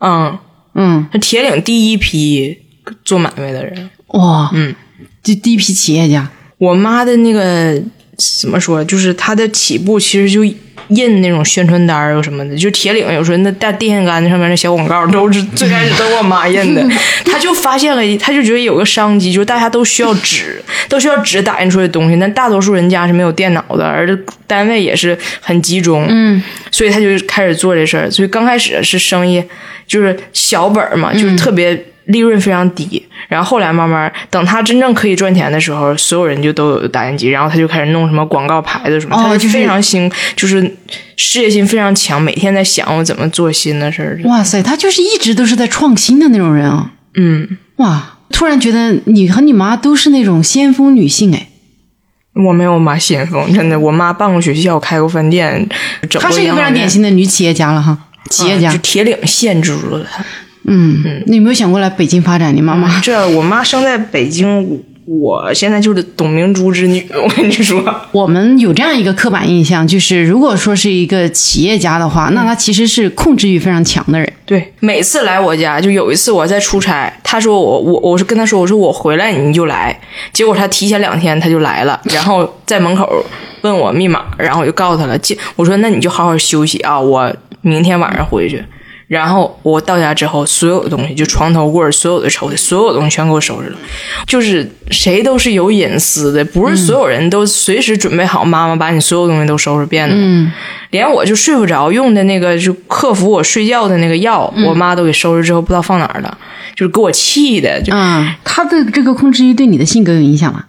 [0.00, 0.38] 嗯，
[0.74, 2.58] 嗯，他铁岭第一批
[3.04, 3.88] 做买卖的人。
[4.08, 4.74] 哇，嗯，
[5.22, 7.80] 就第一批企业家，我妈的那个
[8.16, 10.44] 怎么说，就是他的起步其实就
[10.88, 16.86] 印那种宣传单儿有什么的，就铁岭有时候那大电线杆子上面那小广告都是最开始都是我妈印的，
[17.24, 24.06] 他就发现了，他就觉得有个商机，就是大家都需要纸，都需要纸打印出来的东西，但大多数人家是没有电脑的，而
[24.46, 29.42] 单位也是很集中，嗯，所以他就开始做这事儿，所以刚开始是生意
[29.86, 31.86] 就是小本儿嘛，就是特别。
[32.06, 40.76] 利润非常低，然后后来慢慢等他真正可以赚钱的时候，所有人就都有打印机，然后他就开始弄什么广告牌子什么，哦他就非常兴，就是
[41.16, 44.20] 事业心非常强，每天在想我怎么做新的事儿。
[44.24, 51.48] 哇塞，他就是一直都是在创新的那种人啊，嗯，哇，突然觉得你和你妈都是那种先锋女性，哎，
[52.46, 55.68] 我没有妈先锋，真的，我妈办过学校，开过饭店，
[56.10, 57.96] 整她是一个非常典型的女企业家了哈，
[58.30, 60.24] 企业家啊就，铁岭限制住了她。
[60.64, 62.54] 嗯，你有没有想过来北京发展？
[62.54, 63.00] 你妈妈？
[63.00, 67.82] 这我妈生在北京，我现在就是董明珠之女，我跟你说。
[68.12, 74.32] 我们有这样一个刻板印象，就是如果说是一个企业家的话，那他其实是控制欲非常强的人。
[74.44, 79.98] 对，每次来我家，就有一次我在出差，他说我我我是跟他说，我说我回来你就来，
[80.32, 83.24] 结果他提前两天他就来了，然后在门口
[83.62, 88.62] 问我密码，然后我就告诉他了，进我说那你就好好休息啊，我明天晚上回去。
[89.12, 93.76] 然后我到家之后，所有的东西就床头柜、所有的抽屉、所有东西全给我收拾了。
[94.26, 100.14] 就是谁都是有隐私的，不是所有人都随时准备好妈妈把你所有东西都收拾遍的。
[100.16, 100.50] 嗯，
[100.92, 106.38] 连我就睡不着用的那个就克服我睡觉的那个药，我妈都给收拾之后不知道放哪儿了，
[106.74, 110.64] 就是给我气的，就啊，他的这个控制欲对你的性格有影响吗？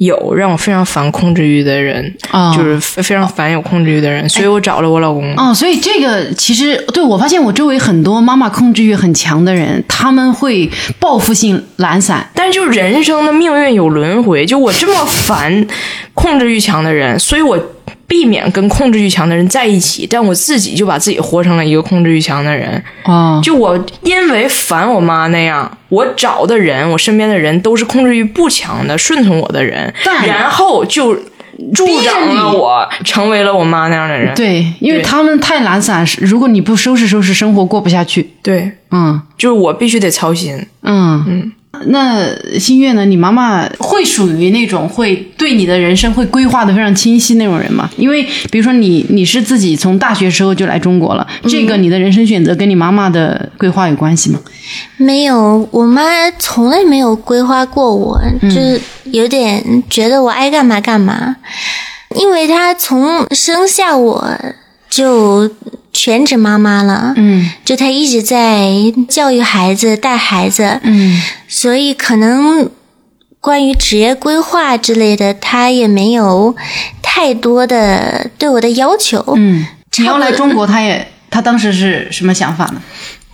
[0.00, 5.36] 有让我非常烦控制欲的人，哦就是非非常烦有控制欲的人，所以我找了我老公。
[5.36, 12.26] 哦，所以这个其实对我发现，我周围很多妈妈控制欲很强的人，他们会报复性懒散。
[12.34, 15.66] 但是就是人生的命运有轮回，就我这么烦
[16.14, 17.58] 控制欲强的人，所以我
[18.10, 22.82] 避免跟控制欲强的人在一起，但我自己就把自己活成了一个控制欲强的人。
[23.04, 31.14] 哦，就我因为烦我妈那样，我找的人，我身边的人都是控制欲不强的、顺从我的人，但然后就
[31.72, 34.34] 助长了我成为了我妈那样的人。
[34.34, 38.28] 对，因为他们太懒散，如果你不收拾收拾，生活过不下去。
[38.42, 40.66] 对，嗯就是我必须得操心。
[40.82, 41.52] 嗯嗯。
[41.86, 42.28] 那
[42.58, 43.06] 新月呢？
[43.06, 47.88] 你妈妈会属于那种会对你的人生会规划的非常清晰那种人吗？
[47.96, 54.40] 因为比如说你你是自己从大学时候就来中国了，这个你的人生选择跟你妈妈的规划有关系吗？
[54.96, 56.02] 没有，我妈
[56.38, 61.36] 从来没有规划过我，就是有点觉得我爱干嘛干嘛，
[62.16, 64.36] 因为她从生下我
[64.90, 65.50] 就
[65.92, 68.68] 全职妈妈了，嗯就她一直在
[69.08, 72.68] 教育孩子、带孩子，嗯所以可能
[73.40, 76.54] 关于职业规划之类的，她也没有
[77.00, 79.24] 太多的对我的要求。
[79.36, 79.64] 嗯。
[79.98, 82.80] 你要来中国，她也她当时是什么想法呢？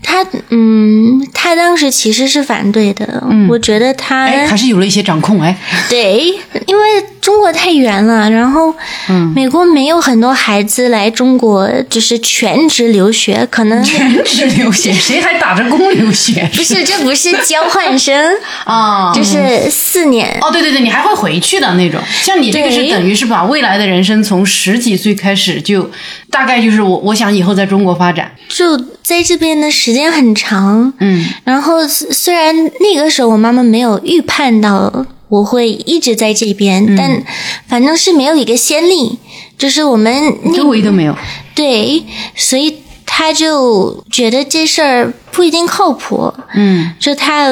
[0.09, 3.23] 他嗯，他当时其实是反对的。
[3.51, 5.55] 我觉得他哎，还是有了一些掌控哎。
[5.91, 6.33] 对，
[6.67, 6.85] 因为
[7.21, 8.73] 中国太远了，然后
[9.09, 16.49] 嗯美国没有很多孩子来中国就是全职留学，可能全职留学， 谁还打着工留学？
[16.55, 18.33] 不是，这不是交换生，
[18.65, 20.39] 啊，就是四年。
[20.41, 22.01] 哦，对对对，你还会回去的那种。
[22.23, 25.91] 像你这个是等于是把未来的人生从十几岁开始就，
[26.31, 28.31] 大概就是我我想以后在中国发展。
[28.49, 31.25] 就在这边的时间很长，嗯。
[31.45, 36.97] 然后虽虽然那个时候我妈妈没有预判到我会一直在这边，嗯。
[36.97, 37.23] 但
[37.67, 39.19] 反正是没有一个先例，
[39.59, 41.17] 就是我们那周围都没有。
[41.55, 46.93] 对，所以他就觉得这事儿不一定靠谱，嗯。
[47.01, 47.49] 就他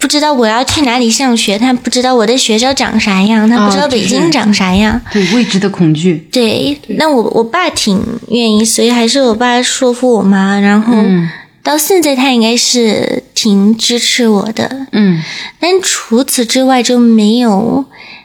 [0.00, 5.00] 不知道我要去哪里上学，他不知道我的学校长啥样，他不知道北京长啥样。
[5.12, 6.26] 对未知的恐惧。
[6.32, 11.28] 对，那我我爸挺愿意，所以还是我爸说服我妈，然后嗯。
[11.62, 15.22] 到现在他应该是挺支持我的，嗯。
[15.60, 17.84] 但除此之外就没有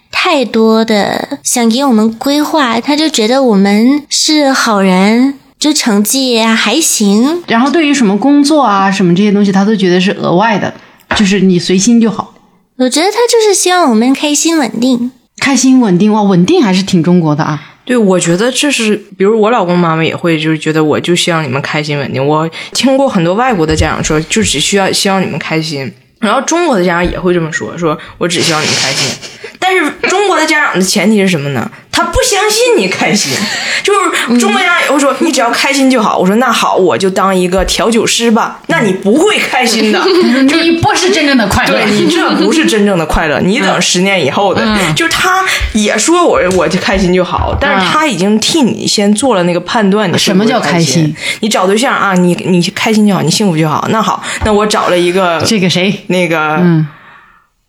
[0.09, 10.73] 太多的想给我们规划，他就觉得我们是好人，就成绩还行，然后对于什么工作啊什么这些东西，他都觉得是额外的，
[11.15, 12.33] 就是你随心就好，
[12.77, 15.11] 我觉得他就是希望我们开心稳定。
[15.37, 17.61] 开心稳定哇，稳定还是挺中国的啊。
[17.83, 22.25] 对，我觉得这是，比如我老公妈妈也会，就是觉得我就希望你们开心稳定。
[22.25, 29.15] 我听过很多外国的家长说，就只需要希望你们开心，然后中国的家长也会这么说，说我只希望你们开心。
[29.59, 31.69] 但是中国的家长的前提是什么呢？
[31.95, 33.31] 他不相信你开心，
[33.81, 36.17] 就是中国家长也会说你只要开心就好。
[36.17, 38.59] 我说那好，我就当一个调酒师吧。
[38.67, 40.03] 那你不会开心的，
[40.49, 41.91] 就 你不是真正的快乐对。
[41.91, 44.61] 你这不是真正的快乐，你等十年以后的。
[44.93, 51.15] 就是他也说我我就开心就好，但是他已经替你先做了那个判断，你什么叫开开心？
[51.39, 53.87] 你找对象啊，你你开心就好，你幸福就好。
[53.89, 56.03] 那好，那我找了一个这个谁？
[56.07, 56.85] 那个嗯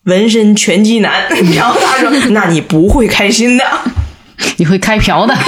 [0.04, 1.12] 纹身拳击男，
[1.54, 3.64] 然后他说，那你不会开心的。
[4.59, 5.37] 你会开瓢的。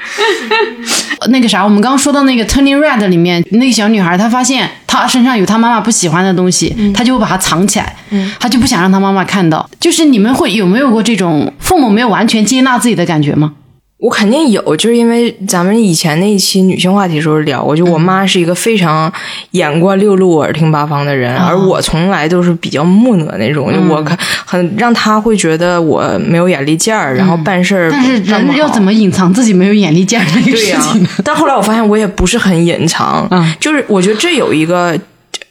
[1.28, 7.94] 那个啥，我们刚刚说到那个《Turning Red》里面，那个小女孩她发现她身上有她妈妈不喜欢的东西，她就会把它藏起来，
[8.38, 9.68] 她就不想让她妈妈看到。
[9.78, 13.52] 就是你们会有没有过这种父母没有完全接纳自己的感觉吗？
[14.00, 19.12] 我肯定有，就是因为咱们以前那一期女性话题的时候聊过，就我妈是一个非常
[19.50, 31.08] 眼观六路、耳听八方的人，而我从来都是比较木讷那种，就我看很让她会觉得我没有眼力见儿，然后办事儿但是人要怎么隐藏自己没有眼力见儿这个事情呢？
[31.22, 34.98] 但后来我发现我也不是很隐藏，嗯就是我觉得这有一个。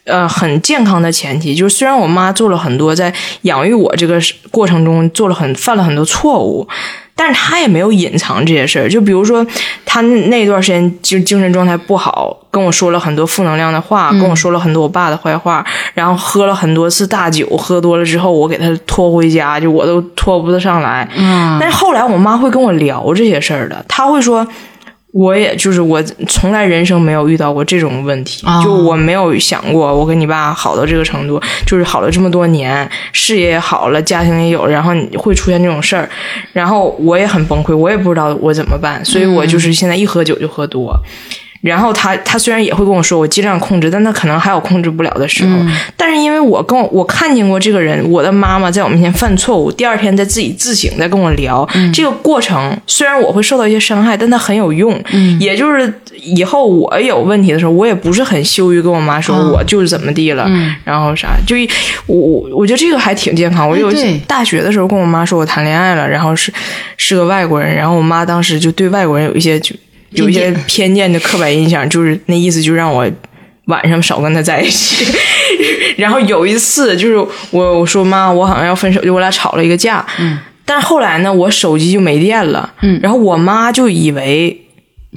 [0.10, 4.20] 呃，很健康的前提就是，虽然我妈做了很多在养育我这个
[4.50, 6.68] 过程中做了很犯了很多错误，
[7.16, 8.90] 但是她也没有隐藏这些事儿。
[8.90, 9.46] 就比如说，
[9.86, 21.08] 她那段时间就精神状态不好，跟我说了很多负能量的话，跟我说了很多我爸的坏话，然后喝了很多次大酒，喝多了之后我给她拖回家，就我都拖不得上来。
[21.16, 24.48] 嗯但是后来我妈会跟我聊这些事儿的，她会说。
[25.12, 36.08] 我也就是我从来人生没有遇到过这种问题，哦就我没有想过我跟你爸好到这个程度，就是好了这么多年，事业也好了，家庭也有，然后你会出现这种事儿，
[36.54, 40.96] 然后我也很崩溃，我也不知道我怎么办，所以我就是现在一喝酒就喝多。
[41.62, 45.58] 然后他他虽然也会跟我说我尽量控制，但他可能还有控制不了的时候。
[45.98, 55.00] 但是因为我跟我我看见过这个人，我的妈妈在我面前犯错误，第二天再自己自省，再跟我聊、这个过程，虽然我会受到一些伤害，但它很有用。
[55.40, 60.50] 也就是以后我有问题的时候，我也不是很羞于跟我妈说我就是怎么地了，
[60.84, 61.70] 然后啥，就一
[62.06, 63.70] 我我我觉得这个还挺健康。
[63.70, 63.92] 我有
[64.26, 66.52] 大学的时候跟我妈说我谈恋爱了，然后是
[66.98, 69.76] 是个外国人，然后我妈当时就对外国人有一些就
[70.12, 73.10] 有一些偏见的刻板印象，就是那意思就让我
[73.66, 75.06] 晚上少跟他在一起。
[75.98, 77.18] 然后有一次就是
[77.52, 80.06] 我我说妈，我好像要分手，就我俩吵了一个架。
[80.20, 84.56] 嗯但是后来呢，我手机就没电了，嗯然后我妈就以为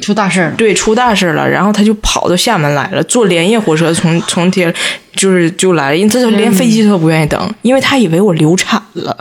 [0.01, 0.55] 出大事儿了。
[0.57, 4.73] 对出大事了，然后他就跑到厦门来了，坐连夜火车从 从天
[5.15, 9.17] 就是就来了，因为他连飞机他都不愿意等，因为他以为我流产了。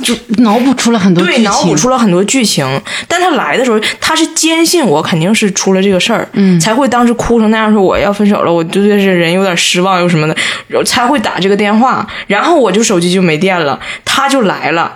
[0.00, 2.64] 就脑补出了很多剧对，脑补出了很多剧情。
[3.08, 10.36] 但他来的时候，他是坚信我肯定是出了这个事儿，嗯才会当时哭成那样，说我要分手了，我对这人有点失望又什么的，
[10.68, 12.06] 然后才会打这个电话。
[12.28, 14.94] 然后我就手机就没电了，他就来了。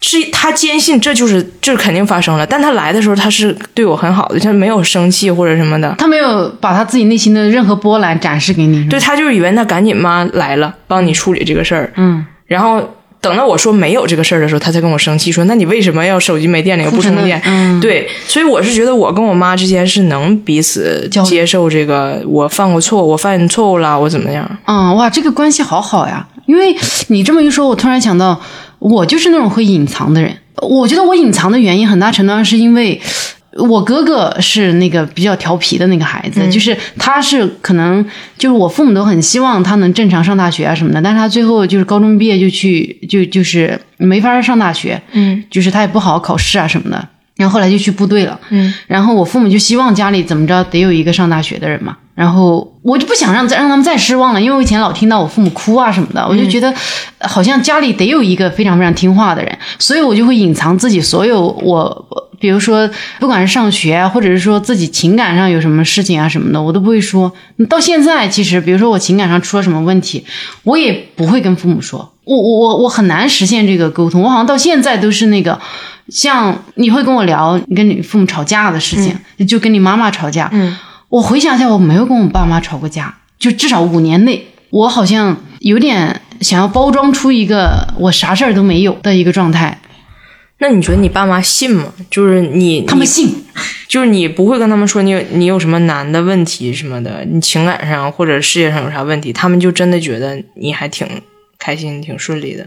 [0.00, 8.86] 是他坚信这就是这肯定发生了，但他来的时候他是对我很好的，他没有生气或者什么的，他没有把他自己内心的任何波澜展示给你。
[8.88, 11.90] 对，他就是以为那赶紧妈来了，帮你处理这个事儿。
[11.96, 17.40] 嗯，然后等到我说没有这个事儿的时候，他才跟我生气，说那你为什么要手机没电了又不充电？
[17.46, 24.46] 嗯对，所以我是觉得我跟我妈之间是能彼此接受这个，我犯过错，我犯错误了，我怎么样？
[24.66, 26.26] 嗯，哇，这个关系好好呀！
[26.44, 26.76] 因为
[27.06, 28.38] 你这么一说，我突然想到，
[28.78, 30.36] 我就是那种会隐藏的人。
[30.62, 33.00] 我觉得我隐藏的原因很大程度上是因为
[33.56, 38.04] 我哥哥是那个比较调皮的那个孩子，就是他是可能
[38.38, 47.08] 就是我父母都很希望他能正常上大学啊什么的，但是他最后就是高中毕业就去就就是没法上大学，嗯就是他也不好好考试啊什么的。
[47.36, 56.72] 然后后来就去部队了，嗯，然后我父母就希望家里怎么着得有一个上大学的人嘛，然后我就不想让再让他们再失望了，因为我以前老听到我父母哭啊什么的，我就觉得
[57.18, 67.32] 呃好像家里得有一个非常非常听话的人，所以我就会隐藏自己所有我，比如说不管是上学啊，或者是说自己情感上有什么事情啊什么的，我都不会说。
[67.68, 70.24] 到现在其实，比如说我情感上出了什么问题，
[70.62, 75.60] 我也不会跟父母说，我我我我很难实现这个沟通，我好像到现在都是那个。
[76.10, 79.18] 像你会跟我聊你跟你父母吵架的事情，
[79.48, 80.50] 就跟你妈妈吵架。
[80.52, 80.76] 嗯，
[81.08, 89.80] 我回想一下，我没有跟我爸妈吵过架，就至少五年内，我好像有点想要包装出一个我啥事儿都没有的一个状态。
[90.58, 91.92] 那你觉得你爸妈信吗？
[92.10, 93.44] 就是你你他们信，
[93.88, 101.06] 就是你不会跟他们说你有你有什么难的问题什么的，你情感上或者事业上有啥问题，他们就真的觉得你还挺
[101.58, 102.66] 开心、挺顺利的。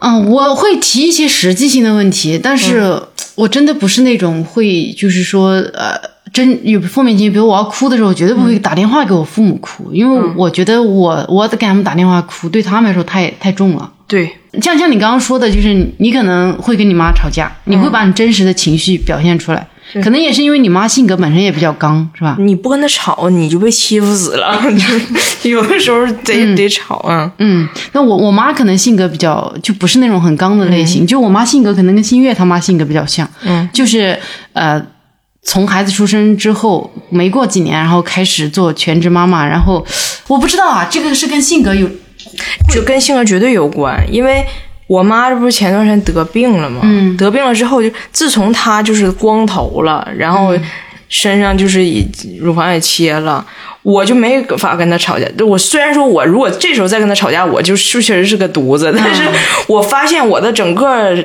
[0.00, 3.02] 嗯，我会提一些实际性的问题，但是
[3.34, 5.98] 我真的不是那种会，就是说，呃，
[6.32, 13.90] 真有负面情绪，比如我要哭的时候，我绝对不会打电话给我父母哭，因为我觉得我我给他们打电话哭，对他们来说太太重了。
[14.06, 14.30] 对，
[14.62, 19.68] 像像你刚刚说的，就是你你可能会跟你妈吵架，你会把你真实的情绪表现出来，
[20.02, 22.34] 可能也是因为你妈性格本身也比较刚，是吧？
[22.38, 24.58] 你不跟她吵，你就被欺负死了。
[25.42, 27.30] 就 有的时候得、得吵啊。
[27.36, 34.18] 嗯，那我我妈可能性格比较就不是那种很刚的类型，就我妈性格可能跟新月她妈性格比较像，嗯，就是
[34.54, 34.82] 呃，
[35.50, 39.82] 从孩子出生之后没过几年，然后开始做全职妈妈，然后
[40.26, 41.88] 我不知道啊，这个是跟性格有
[42.70, 44.44] 就跟性格绝对有关，因为
[44.86, 46.80] 我妈这不是前段时间得病了吗？
[46.84, 50.54] 嗯得病了之后就，自从她就是光头了，然后
[51.08, 52.06] 身上就是以
[52.38, 53.42] 乳房也切了，
[53.82, 55.26] 我就没法跟她吵架。
[55.46, 59.22] 我虽然说我如果这时候再跟她吵架，我就是确实是个犊子，但是
[59.66, 61.16] 我发现我的整个。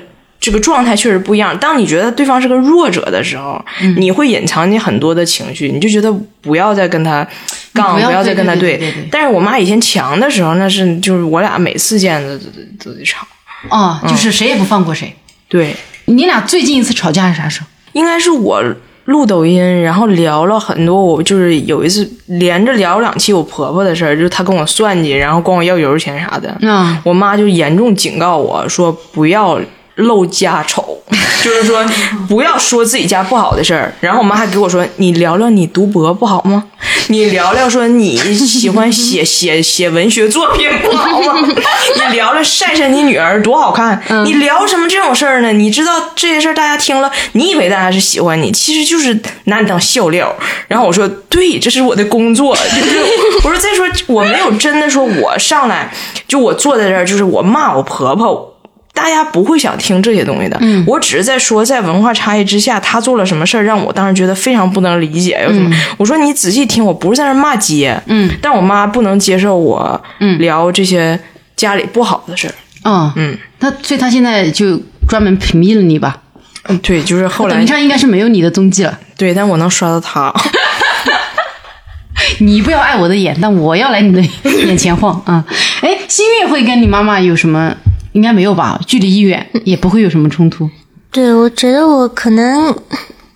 [0.43, 1.57] 这个状态确实不一样。
[1.57, 3.63] 当你觉得对方是个弱者的时候，
[3.95, 7.25] 你会隐藏你很多的情绪，你就觉得不要再跟他
[7.73, 12.45] 杠，不要再跟他对对对对对但是我妈以前强的时候，那是就是我俩每次见都都
[12.83, 13.25] 都得吵。
[13.69, 15.15] 啊、就是谁也不放过谁。
[15.47, 15.73] 对，
[16.05, 17.67] 你俩最近一次吵架是啥时候？
[17.93, 18.61] 应该是我
[19.05, 21.01] 录抖音，然后聊了很多。
[21.01, 26.57] 我就是有一次连着聊两期我婆婆的事儿，就是她跟我算计，然后管我要油钱啥的。
[26.61, 29.57] 嗯，我妈就严重警告我说不要
[29.95, 30.97] 露家丑，
[31.43, 31.85] 就是说
[32.27, 33.93] 不要说自己家不好的事儿。
[33.99, 36.63] 然后我妈还给我说，你聊聊你读博不好吗？
[37.07, 41.33] 你聊聊说你喜欢写 写写文学作品不好吗？
[41.45, 44.01] 你聊聊晒晒你女儿多好看。
[44.25, 45.51] 你聊什么这种事儿呢？
[45.51, 50.33] 你知道这些事儿大家听了，你以为大家是喜欢你，其实就是拿你当笑料。
[50.67, 52.99] 然后我说，对，这是我的工作，就是
[53.43, 55.91] 我说再说我没有真的说我上来
[56.27, 58.52] 就我坐在这儿，就是我骂我婆婆。
[58.93, 65.41] 大家不会想听这些东西的，嗯我只是在说，在文化差异之下，他做了什么事儿，让我当时觉得非常不能理解。
[65.43, 65.75] 有什么？
[65.97, 69.99] 我说你仔细听，我不是在那骂街，嗯，但我妈不能接受我
[70.37, 71.19] 聊这些
[71.55, 72.53] 家里不好的事儿。
[72.85, 76.17] 嗯嗯，那所以他现在就专门屏蔽了你吧？
[76.69, 78.97] 嗯，对，就是后来抖音上应该是没有你的踪迹了。
[79.17, 80.33] 对，但我能刷到他。
[82.39, 84.21] 你不要碍我的眼，但我要来你的
[84.65, 85.43] 眼前晃啊！
[85.81, 87.75] 哎，新月会跟你妈妈有什么？
[88.13, 88.79] 应该没有吧？
[88.87, 90.69] 距离一远，也不会有什么冲突。
[91.11, 92.73] 对，我觉得我可能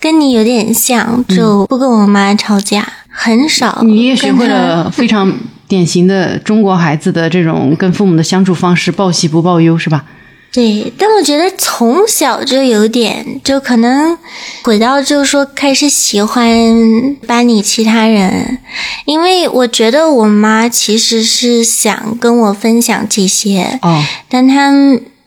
[0.00, 3.82] 跟你有点像，就不跟我妈吵架，很少。
[3.82, 5.32] 你也学会了 非常
[5.68, 10.04] 典型的中国孩子的这种跟父母的相处方式，报喜不报忧，是吧？
[10.50, 14.18] 对，但我觉得从小就有点，就可能
[14.62, 18.58] 回到就是说开始喜欢班里其他人，
[19.04, 24.72] 因为我觉得我妈其实是想跟我分享这些，哦，但她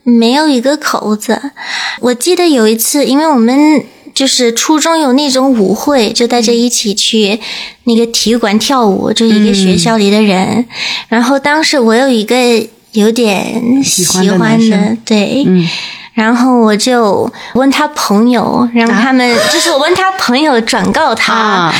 [0.03, 1.39] 没有一个口子。
[1.99, 7.39] 我记得有一次，因为我们就是初中有那种舞会，就大家一起去
[7.83, 10.65] 那个体育馆跳舞，就一个学校里的人。
[11.07, 12.35] 然后当时我有一个
[12.91, 15.67] 有点喜喜欢的对，嗯。
[16.13, 21.33] 然后我就问他朋友，让他们、就是我问他朋友转告他。
[21.33, 21.73] 啊，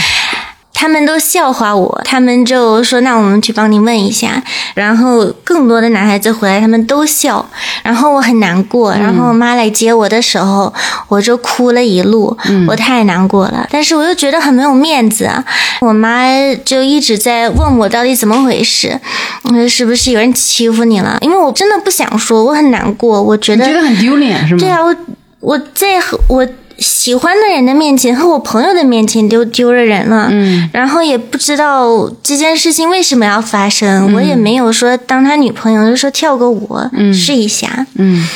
[0.82, 4.42] 他们都笑话我，他们就说：“那我们去帮你问一下。”
[4.74, 7.48] 然后更多的男孩子回来，他们都笑，
[7.84, 8.92] 然后我很难过。
[8.94, 10.74] 然后我妈来接我的时候，
[11.08, 12.36] 我就哭了一路，
[12.68, 13.68] 我太难过了。
[13.70, 15.46] 但是我又觉得很没有面子啊！
[15.82, 16.26] 我妈
[16.66, 19.00] 就一直在问我到底怎么回事，
[19.44, 21.16] 我说是不是有人欺负你了？
[21.22, 24.60] 因为我真的不想说，我很难过，我觉得你觉得很丢脸是吗？
[24.60, 24.96] 对啊，我
[25.42, 26.48] 我在和我
[26.82, 36.78] 喜欢的人的面前和我朋友的面前都丢了人了，嗯，然后也不知道这件事情为什么要发生，我也没有说当他女朋友就说跳个舞、
[37.14, 38.28] 试一下，嗯。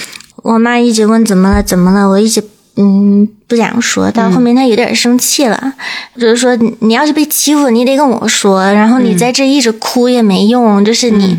[0.43, 2.43] 我妈一直问怎么了怎么了，我一直。
[2.78, 5.73] 嗯，不想说，到后面他有点生气了，
[6.19, 11.38] 就是说你你要是被欺负，你得跟我说，然后你在这一直哭也没用，就是你、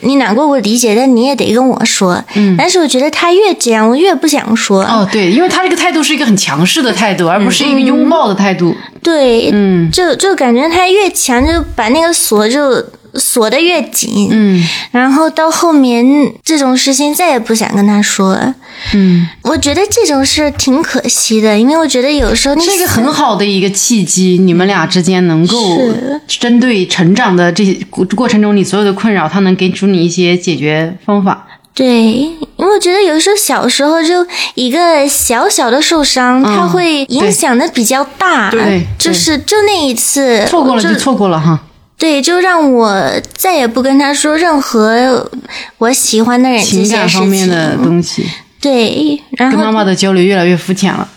[0.00, 2.22] 你难过我理解，但你也得跟我说。
[2.34, 4.82] 嗯，但是我觉得他越这样，我越不想说。
[4.84, 8.74] 哦，对，因为他这个态度是一个很强势的态度，而不是一个拥抱的态度。
[9.02, 9.90] 对，嗯。
[9.90, 12.84] 就就感觉他越强，就把那个锁就
[13.16, 16.04] 锁得越紧，嗯然后到后面
[16.42, 18.54] 这种事情再也不想跟他说了。
[18.92, 25.78] 嗯，我觉得这种事挺可惜的，因为我觉得有时候你是一个很好的一个契机，你们俩之间能够
[26.26, 31.46] 针对成长的这些过过程中你所有的困扰，他能给出你一些解决方法。
[31.72, 38.48] 对，因为我觉得有时候小时候就一个小小的受伤，它会影响的比较大。
[38.48, 41.58] 对对就是就那一次错过了就就错过了哈，
[41.96, 45.30] 对，就让我再也不跟他说任何
[45.78, 47.20] 我喜欢的人这情感件事情。
[47.20, 48.26] 方面的东西，
[48.60, 51.08] 对，然后跟妈妈的交流越来越肤浅了。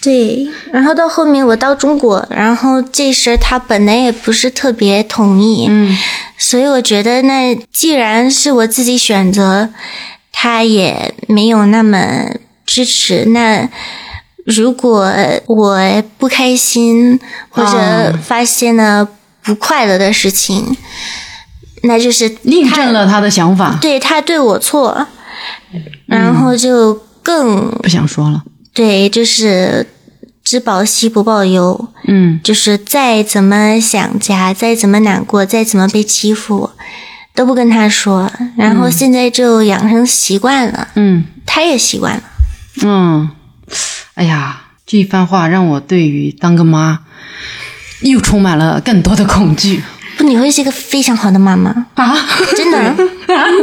[0.00, 5.96] 对，然后到后面我到中国，然后这事儿他本来也不是特别同意，嗯
[6.38, 9.68] 所以我觉得那既然是我自己选择，
[10.32, 12.30] 他也没有那么
[12.64, 13.26] 支持。
[13.26, 13.68] 那
[14.46, 15.12] 如果
[15.46, 17.20] 我不开心
[17.50, 19.06] 或者哦发现了
[19.42, 20.76] 不快乐的事情，
[21.82, 25.06] 那就是印证了他的想法，对他对我错，
[26.06, 28.42] 然后就更不想说了。
[28.72, 29.86] 对，就是
[30.44, 31.88] 只保喜不报忧。
[32.06, 36.70] 嗯就是再怎么想家，再怎么难过，再怎么被欺负，
[37.34, 38.30] 都不跟他说。
[38.56, 42.22] 然后现在就养成习惯了，嗯他也习惯了。
[42.82, 43.30] 嗯，
[44.14, 47.00] 哎呀，这一番话让我对于当个妈
[48.02, 49.82] 又充满了更多的恐惧
[50.16, 52.14] 不，你会是一个非常好的妈妈，啊！
[52.56, 52.94] 真的。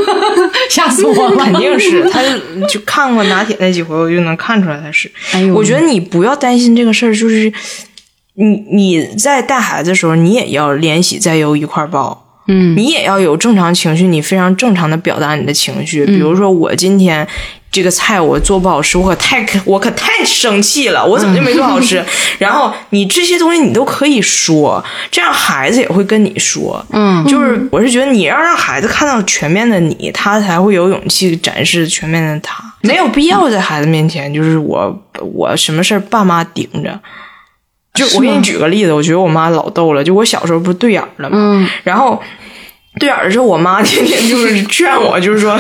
[0.70, 1.44] 吓死我了！
[1.44, 5.12] 肯定是，他就就看过拿铁那几回，我就能看出来他是。
[5.34, 7.52] 哎呦我觉得你不要担心这个事儿，就是
[8.36, 12.24] 你你在带孩子的时候，你也要连喜带忧一块儿抱。
[12.50, 16.06] 嗯你也要有正常情绪，你非常正常的表达你的情绪。
[16.06, 17.28] 比如说，我今天
[17.70, 22.04] 这个菜我做不好吃，我可太我可太生气了，我怎么就没做好吃？
[22.40, 26.84] 然后你这些东西你都可以说，这样孩子也会跟你说。
[26.92, 32.64] 嗯就是我是觉得你要让孩子看到全面的你，他才会有勇气展示全面的他。
[32.82, 37.00] 没有必要在孩子面前就是我我什么事儿爸妈顶着。
[37.94, 40.04] 就我给你举个例子，我觉得我妈老逗了。
[40.04, 41.36] 就我小时候不是对眼儿了吗？
[41.38, 42.22] 嗯然后
[43.00, 45.60] 对眼儿的时候，我妈天天就是劝我，就是说，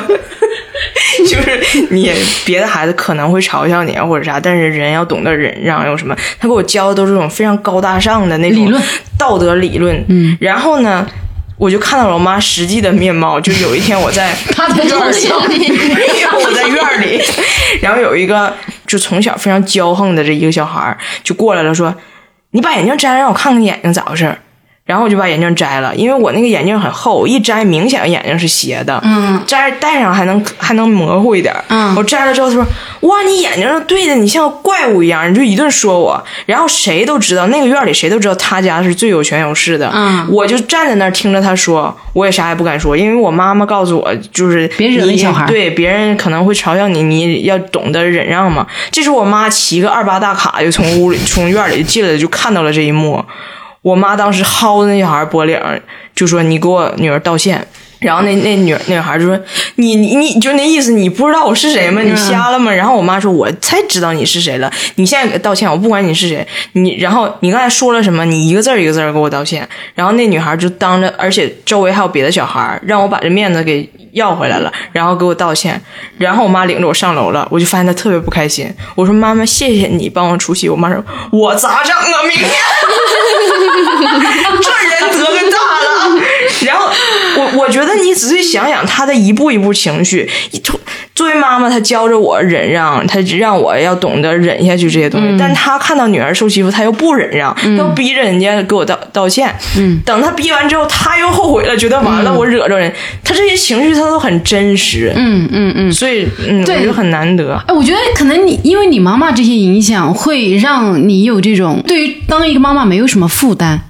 [1.27, 2.11] 就是你
[2.45, 6.15] 别的孩子可能会嘲笑你啊或者啥，但是人要懂得忍让，有什么？
[6.39, 8.71] 他给我教的都是这种非常高大上的那种
[9.17, 10.03] 道德理论。
[10.09, 11.07] 嗯，然后呢？
[11.57, 13.41] 我就看到了我妈实际的面貌。
[13.41, 14.31] 就有一天我在
[16.39, 17.19] 我在院里，
[17.81, 18.53] 然后有一个
[18.85, 21.95] 就从小非常骄横的这一个小孩儿就过来了，说
[22.53, 24.37] ：“你把眼镜摘了，让我看看你眼睛咋回事儿。”
[24.87, 28.99] 然后我就把眼镜摘了，因为我那个眼镜很厚，一摘明显眼睛是斜的。
[29.03, 31.53] 嗯，摘戴上还能还能模糊一点。
[31.67, 32.65] 嗯我摘了之后，他说
[33.01, 39.91] ：“哇，你眼睛上对的，你像怪物一样。”你就一顿说我，然后谁都知道，那个院里谁都知道他家是最有权有势的。
[39.93, 48.65] 嗯我就站在那儿听着他说，我也啥也不敢说，因为我妈妈告诉我，就是别惹那小孩对别人可能会嘲笑你，你要懂得忍让嘛。
[48.89, 53.21] 这时候我妈骑个二八大卡就从屋里从院里进来，就看到了这一幕。
[53.87, 55.81] 我妈当时薅着那小孩脖领儿，
[56.13, 57.65] 就说：“你给我女儿道歉。”
[57.99, 59.39] 然后那那女那孩就说
[59.75, 62.01] ：“你你你就那意思，你不知道我是谁吗？
[62.01, 64.69] 你瞎了吗？”然后我妈说：“我才知道你是谁了。
[64.95, 66.45] 你现在给道歉，我不管你是谁。
[66.73, 68.25] 你然后你刚才说了什么？
[68.25, 69.65] 你一个字儿一个字儿给我道歉。”
[69.95, 75.81] 然后那女孩就当着，而且周围还有别的小孩，让我把这面子给要回来了，然后给我道歉。
[76.17, 78.69] 然后我妈领着我上楼了，我就发现她特别不开心。
[78.95, 82.23] 我说：“妈妈，谢谢你帮我出气。”我妈说：“我咋整啊？
[82.27, 82.47] 明天
[84.61, 86.19] 这人得个大了。
[86.65, 86.89] ”然后
[87.37, 90.29] 我我觉得你仔细想想，他的一步一步情绪，
[91.17, 95.35] 作为妈妈，她教着我忍让，她让我要懂得忍下去这些东西。
[95.39, 99.51] 但她看到女儿受欺负，她又不忍让，又逼着人家给我道道歉。
[99.79, 102.93] 嗯，等她逼完之后，她又后悔了，觉得完了，我惹着人。
[103.23, 105.11] 她这些情绪，她都很真实。
[105.15, 107.55] 嗯嗯嗯，所以嗯，我觉得很难得。
[107.65, 113.81] 哎，我觉得可能你因为你妈妈这些影响，会让你有这种对于当一个妈妈没有什么负担。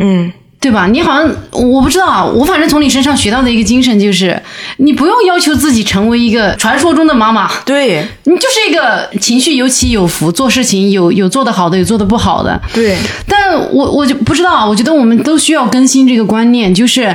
[0.00, 0.32] 嗯。
[0.62, 0.86] 对吧？
[0.86, 4.40] 你好像我不知道啊，我反正从你身上学到的一个精神就是，
[4.78, 12.60] 你不用要求自己成为一个传说中的妈妈，对你就是一个情绪有起有伏，做事情有有做得好的，有做得不好的。
[12.72, 12.96] 对，
[13.26, 17.14] 但我我就不知道，我觉得我们都需要更新这个观念，就是。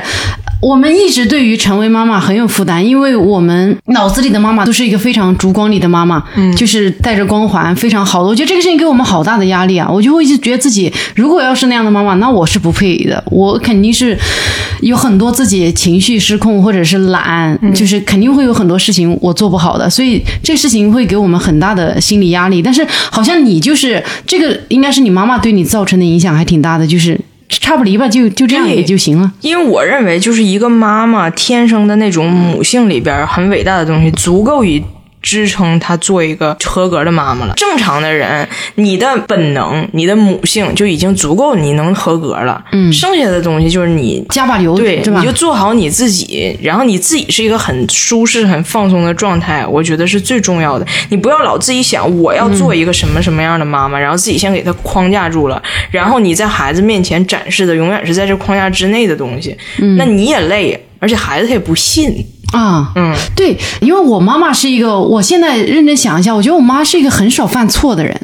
[0.60, 8.28] 我们一直对于成为妈妈很有负担，因为我们脑子里的妈妈都是一个非常烛光里的妈妈，嗯，就是带着光环，非常好的。
[8.28, 9.88] 我觉得这个事情给我们好大的压力啊！
[9.88, 13.22] 我就会一直觉得自己，如果要是那样的妈妈，那我是不配的。
[13.30, 14.18] 我肯定是
[14.80, 19.88] 有很多自己情绪失控，或者是懒，就是肯定会有很多事情我做不好的。
[19.88, 22.62] 所以这事情会给我们很大的心理压力。
[22.62, 27.18] 但是好像你就是这个，应该是你妈妈对你造成的影响还挺大的，就是。
[27.50, 29.32] 差不离吧，就就这样也就行了。
[29.40, 34.82] 因为我认为，就是一个妈妈天生的那种母性里边很伟大的东西，足够以。
[35.22, 37.54] 支撑她做一个合格的妈妈了。
[37.56, 42.64] 正常的人，你的本能、你的母性就已经足够，你能合格了。
[42.72, 50.86] 嗯，剩下的东西就是你加把油，对，你就做好你自己，然后你自己是一个很舒适、很放松的状态，我觉得是最重要的。
[51.10, 62.26] 你不要老自己想我要做一个什么什么样的妈妈，然后自己先给她框架住了，然后你在孩子面前展示的永远是在这框架之内的东西，嗯那你也累，而且孩子他也不信。
[62.52, 68.18] 啊，嗯，对，因为我妈妈是一个，我现在认真想一下，我觉得我妈是一个很少犯错的人，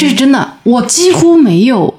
[0.00, 1.94] 这是真的，我几乎没有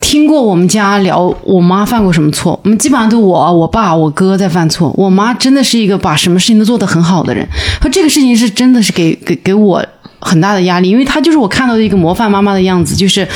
[0.00, 7.46] 听过我们家聊我妈犯过什么错，我们基本上都我、我爸、我哥在犯错，我妈真的是一个把什么事情都做得很好的人，
[7.78, 9.84] 和这个事情是真的是给给给我。
[10.20, 12.96] 很大的压力，因为她就是我看到的一个模范妈妈的样子。
[12.96, 13.26] 就是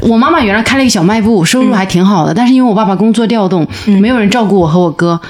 [0.00, 3.66] 我妈妈原来开了一个小卖部，收入还挺好的，但是因为我爸爸工作调动，
[4.00, 5.20] 没有人照顾我和我哥。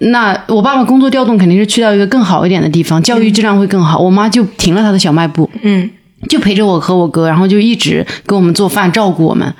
[0.00, 3.98] 那我爸爸工作调动肯定是去到一个更好一点的地方，教育质量会更好。
[3.98, 5.90] 我妈就停了她的小卖部，嗯，
[6.28, 9.52] 就陪着我和我哥，然后就一直给我们做饭，照顾我们。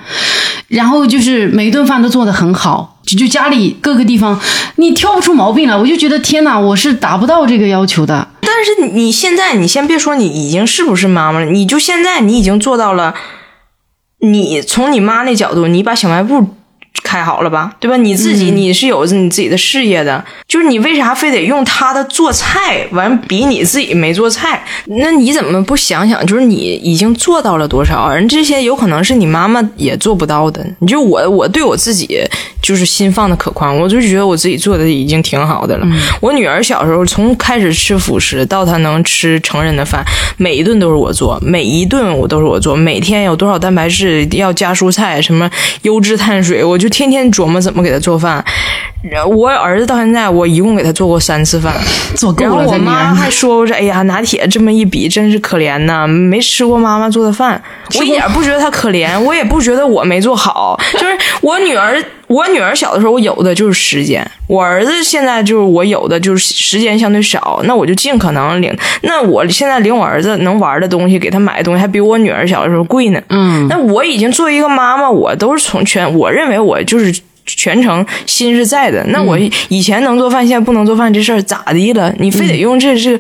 [0.68, 4.38] 然后就是每一顿饭都做得很好，就就家里各个地方
[4.76, 5.76] 你挑不出毛病来。
[5.76, 8.28] 我就觉得天哪，我是达不到这个要求的。
[8.60, 13.14] 但是你现在，你先别说你已经是不是妈妈了，你就现在你已经做到了。
[14.18, 16.46] 你从你妈那角度，你把小卖部。
[17.02, 17.96] 开好了吧，对吧？
[17.96, 24.62] 你自己你是有你自己的事业的，就是你为啥非得用他的做菜完比你自己没做菜？
[24.86, 28.10] 那你怎么不想想，就是你已经做到了多少？
[28.10, 30.64] 人这些有可能是你妈妈也做不到的。
[30.80, 32.06] 你就我，我对我自己
[32.70, 35.86] 就是心放的可宽，我就觉得我自己做的已经挺好的了。
[36.20, 40.04] 我女儿小时候从开始吃辅食到她能吃成人的饭，
[40.36, 45.50] 每一顿都是我做，每一顿我都是我做，每天有多少蛋白质要加蔬菜，什么
[45.82, 46.80] 优质碳水，我。
[46.80, 48.42] 就天天琢磨怎么给她做饭，
[49.36, 51.74] 我儿子到现在我一共给他做过三次饭，
[52.16, 52.56] 做够了。
[52.56, 57.62] 然后我妈还说我说哎呀拿铁这么一比真是可怜呐，没吃过妈妈做的饭。
[57.98, 60.80] 我一点不觉得他可怜，我也不觉得我没做好。
[60.94, 68.72] 就是我女儿，我女儿小的时候我有的就是时间，我儿子现在就是我有的就是时间相对少，那我就尽可能领。
[69.02, 73.20] 那我现在领我儿子能玩的东西，给他买的东西还比我女儿小的时候贵呢。
[73.30, 77.12] 嗯，那我已经作为一个妈妈，我都是从全我认为我就是
[77.44, 79.04] 全程心是在的。
[79.08, 79.36] 那我
[79.68, 82.14] 以前能做饭，现在不能做饭这事儿咋的了？
[82.20, 83.18] 你非得用这这。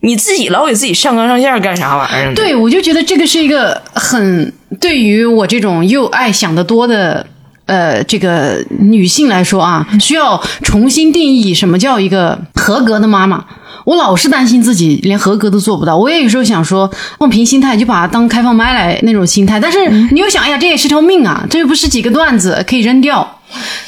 [0.00, 2.32] 你自己老给自己上纲上线干啥玩意儿？
[2.32, 7.26] 对，我就觉得这个是一个很对于我这种又爱想得多的
[7.66, 13.44] 呃这个女性来说啊，需要重新定义什么叫一个合格的妈妈。
[13.84, 15.96] 我老是担心自己连合格都做不到。
[15.96, 19.60] 我也有时候想说放平心态，就把它当开放麦来那种心态。
[19.60, 23.40] 但是你又想，哎呀，这也是条命啊，这又不是几个段子可以扔掉。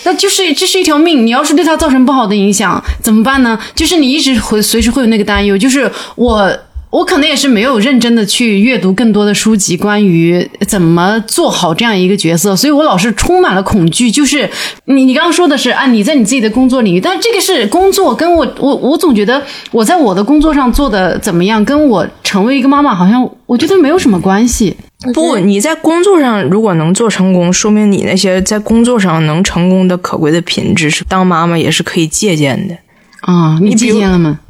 [0.04, 3.58] 那就是这是一条命，你要是对它造成不好的影响怎么办呢？
[3.74, 6.48] 就是你一直会随时会有那个担忧，就是我
[6.90, 14.10] 我可能也是没有认真的去阅读更多的书籍，关于怎么做好这样一个角色，所以我老是充满了恐惧。
[14.10, 14.48] 就是
[14.86, 24.74] 你你刚刚说的是啊，你在你自己的工作领域，但这个是工作，跟我我我总觉得我在我的工作上做的怎么样，跟我成为一个妈妈好像我觉得没有什么关系。
[25.14, 32.74] 不，你在工作上如果能做成功，说明你那些在工作上能成功的可贵的品质，是当妈妈也是可以借鉴的。
[33.20, 34.40] 啊，你借鉴了吗？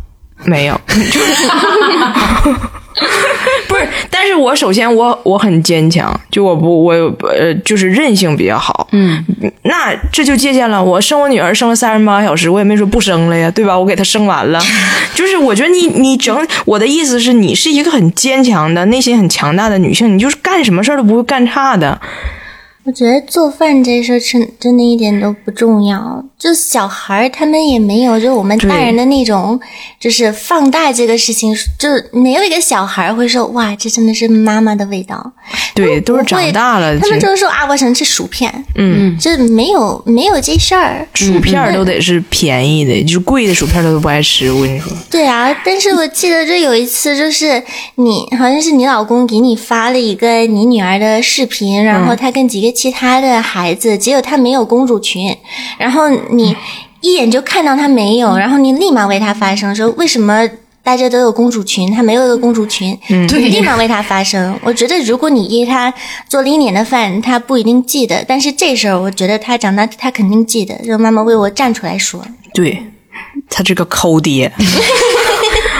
[0.45, 1.49] 没有，就 是
[3.69, 9.25] 不是，但是我首先我我很坚强，就我不我呃就是韧性比较好，嗯，
[9.63, 10.83] 那这就借鉴了。
[10.83, 13.79] 我生我女儿生了三十八小时，我也没说不生了呀，对吧？
[13.79, 14.61] 我给她生完了，
[15.15, 22.01] 就是我觉得你你整我的意思是你是一个很坚强的、内心很强大的女性，你就是干什么事儿都不会干差的。
[22.89, 29.61] 我觉得做饭这事儿真真的一点都不重要，就小孩儿他们也没有，就我们大人的那种，
[30.01, 31.87] 就是放大这个事情，就
[32.19, 35.33] 没有一个小孩会说哇，这真的是妈妈的味道。
[35.75, 41.07] 对，都是长大了，他们就是说啊，我想吃薯片，嗯，就没有没有这事儿。
[41.13, 44.51] 薯片都得是便宜的，就是贵的薯片他都不爱吃。
[44.51, 47.63] 我跟你说，对啊，但是我记得就有一次，就是
[47.97, 52.78] 你好像是你老公给你发了一个你女儿的视频，然后他跟几个。
[52.79, 55.37] 其他的孩子，只有他没有公主裙，
[55.79, 56.57] 然后你
[57.01, 60.49] 一眼就看到他没有，然后你立马为他发声，说为什么
[60.85, 64.57] 大家都有公主裙，他没有一个公主裙，嗯，你立马为他发声。
[64.63, 65.93] 我觉得如果你给他
[66.29, 72.25] 做了一年的饭，他不一定记得，但是这事儿，我觉得他长大他肯定记得，让妈妈为我站出来说。
[72.55, 72.81] 对
[73.51, 74.53] 他这个抠爹。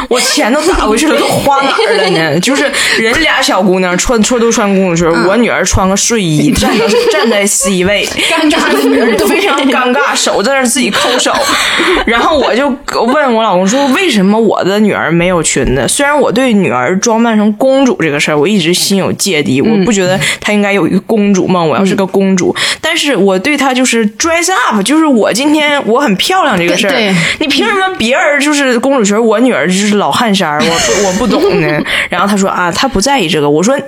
[0.09, 2.41] 我钱都打回去了，都花哪儿了呢？
[2.41, 2.65] 就是
[2.99, 11.31] 人俩小姑娘穿穿都穿公主裙，我女儿穿个睡衣站在 站在 C 位，尴尬的非常尴尬，手在那自己抠手。
[12.07, 21.69] 然后我就问我老公说：“为什么我的女儿没有裙子？”虽然我对女儿装扮成公主这个事儿，我一直心有芥蒂，我不觉得她应该有一个公主梦。
[21.69, 27.15] 我要是个公主，但是我对她就是 dress up，就是我今天我很漂亮这个事儿。
[27.41, 29.98] 你凭什么别人就是公主裙，我女儿就是？
[29.99, 30.73] 老汗衫儿，我
[31.07, 31.81] 我不懂 呢。
[32.09, 33.49] 然后他说啊，他不在意这个。
[33.49, 33.79] 我说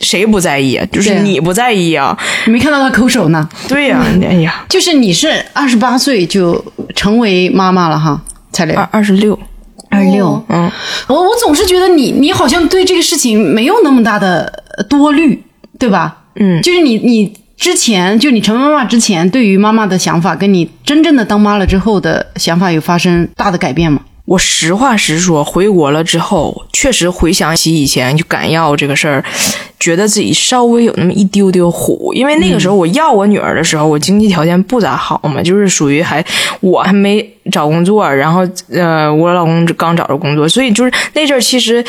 [0.00, 0.80] 谁不在意？
[0.92, 2.16] 就是你不在意啊？
[2.44, 3.48] 你没看到他抠手呢？
[3.68, 8.22] 对呀，哎呀，就是你是二十八岁就成为妈妈了哈？
[8.52, 9.38] 才两二二十六，
[9.90, 10.42] 二十六。
[10.48, 10.70] 嗯，
[11.08, 15.42] 我我总是觉得你你好像对这个事情没有那么大的多虑，
[15.78, 16.16] 对吧？
[16.36, 24.00] 嗯，就是你你之前就你成为妈妈之前，对于妈妈的想法，跟你真正的当妈了之后的想法有发生大的改变吗？
[24.26, 29.24] 我实话实说，回国了之后，确实回想起以前就敢要这个事儿，
[29.80, 32.12] 觉得自己稍微有那么一丢丢虎。
[32.12, 36.24] 因为那个时候我要我女儿的时候，我经济条件不咋好嘛，就是属于还
[36.60, 41.84] 我还没找工作，然后呃，我老公刚找着工作，所以就是那阵儿其实。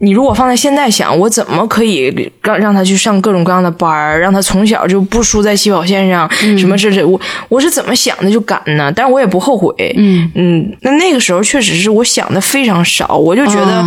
[0.00, 8.92] 你如果放在现在想，我怎么可以让让他去上各种各样的班儿，让他从小就不输在起跑线上，什么这这，我我是怎么想的就敢呢？
[8.94, 9.74] 但是我也不后悔。
[9.96, 13.84] 嗯嗯，那那个时候确实是我想的非常少，我就觉得。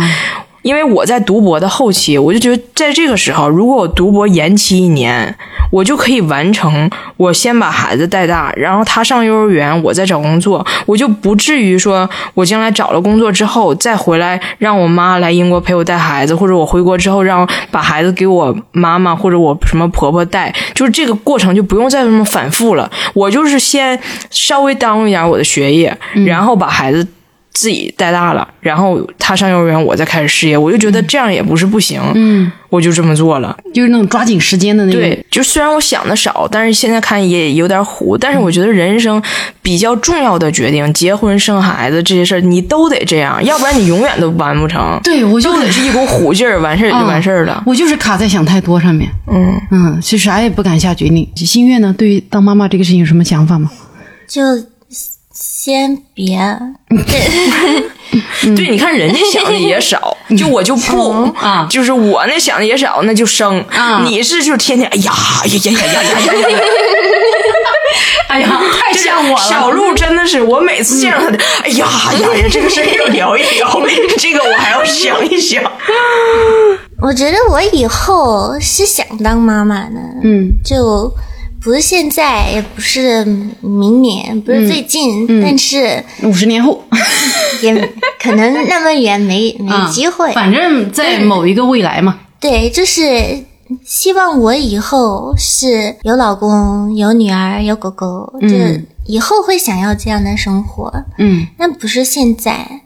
[0.62, 5.36] 因为我在读博的后期，我就觉得在这个时候，如果我读博延期一年，
[5.70, 6.90] 我就可以完成。
[7.16, 22.90] 我先把孩子带大，然后他上幼儿园，我再找工作，我就不至于说我将来找了工作之后再回来让我妈来英国陪我带孩子，或者我回国之后让把孩子给我妈妈或者我什么婆婆带，就是这个过程就不用再那么反复了。
[23.14, 23.98] 我就是先
[24.30, 25.96] 稍微耽误一点我的学业，
[26.26, 27.06] 然后把孩子。
[27.52, 35.00] 自己带大了，然后他上幼儿园，我再开始事业，我就觉得这样也不是不行，嗯，我就这么做了，就是那种抓紧时间的那种。
[35.00, 39.22] 对，就虽然我想的少，但是现在看也有点虎，但是我觉得人生
[39.60, 44.98] 比较重要的决定，结婚生孩子这些事儿，你都得这样，要不然你永远都完不成。
[45.04, 47.62] 对，我就得是一股虎劲儿，完事儿就完事儿了。
[47.66, 51.28] 我就是卡在想太多上面，嗯嗯，就啥也不敢下决定。
[51.36, 53.70] 心月呢，对于当妈妈这个事情有什么想法吗？
[54.26, 54.40] 就。
[55.34, 56.38] 先别，
[58.54, 63.64] 对，你看人家想的也少， 就我就不啊，就是我那想的也少，那就生。
[64.04, 65.12] 你是就天天哎呀
[65.44, 66.60] 呀呀呀呀呀呀，
[68.28, 69.44] 哎呀，太像我了。
[69.48, 71.86] 小鹿真的是，我每次见到他的，哎呀
[72.20, 73.80] 呀呀，这个事要聊一聊，
[74.18, 75.62] 这个我还要想一想。
[77.00, 81.10] 我觉得我以后是想当妈妈的，嗯，就。
[81.62, 83.24] 不是现在，也不是
[83.60, 86.82] 明年，不是最近，但是五十年后
[87.62, 87.74] 也
[88.20, 90.32] 可能那么远没 没机会。
[90.32, 92.18] 反正在某一个未来嘛。
[92.40, 93.44] 对，就是
[93.84, 98.48] 希望我以后是有老公、有女儿、有狗狗，就
[99.06, 100.92] 以后会想要这样的生活。
[101.18, 102.80] 嗯，但不是现在。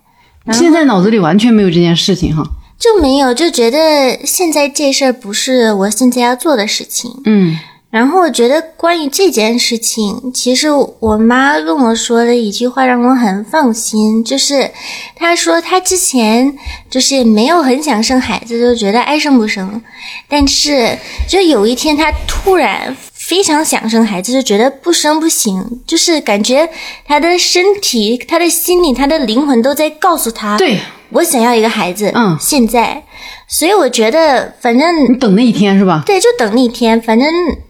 [0.53, 2.45] 现在脑子里完全没有这件事情哈。
[2.79, 7.11] 就没有，就觉得现在这事儿不是我现在要做的事情。
[7.25, 7.59] 嗯
[7.89, 10.69] 然后我觉得关于这件事情，其实
[10.99, 14.71] 我妈跟我说的一句话让我很放心，就是
[15.15, 16.59] 她说她之前
[16.91, 19.81] 就是没有很想生孩子，就觉得爱生不生，
[20.29, 26.69] 但是就有一天她突然非常想生孩子，就觉得不生不行，就是感觉
[27.07, 30.79] 她的身体、她的心理、她的灵魂都在告诉她，对
[31.11, 33.03] 我想要一个孩子，嗯现在，
[33.49, 36.03] 所以我觉得反正你等那一天是吧？
[36.07, 37.29] 对，就等那一天，反正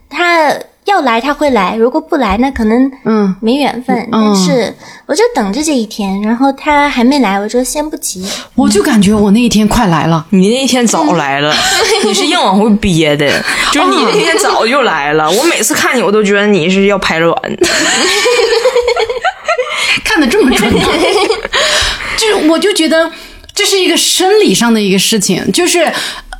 [0.08, 4.08] 他要来他会来，如果不来那可能嗯没缘分。
[4.10, 4.72] 但是
[5.06, 8.24] 我就等着这一天，然后他还没来，我就先不急。
[8.54, 10.24] 我就感觉我那一天快来了。
[10.30, 11.52] 你那一天早来了，
[12.04, 13.26] 你是硬往回憋的，
[13.72, 15.30] 就是你那天早就来了。
[15.30, 17.36] 我每次看你，我都觉得你是要排卵。
[20.04, 20.80] 看的这么准吗？
[22.46, 23.10] 就是我就觉得
[23.54, 25.92] 这是一个生理上的一个事情，就是。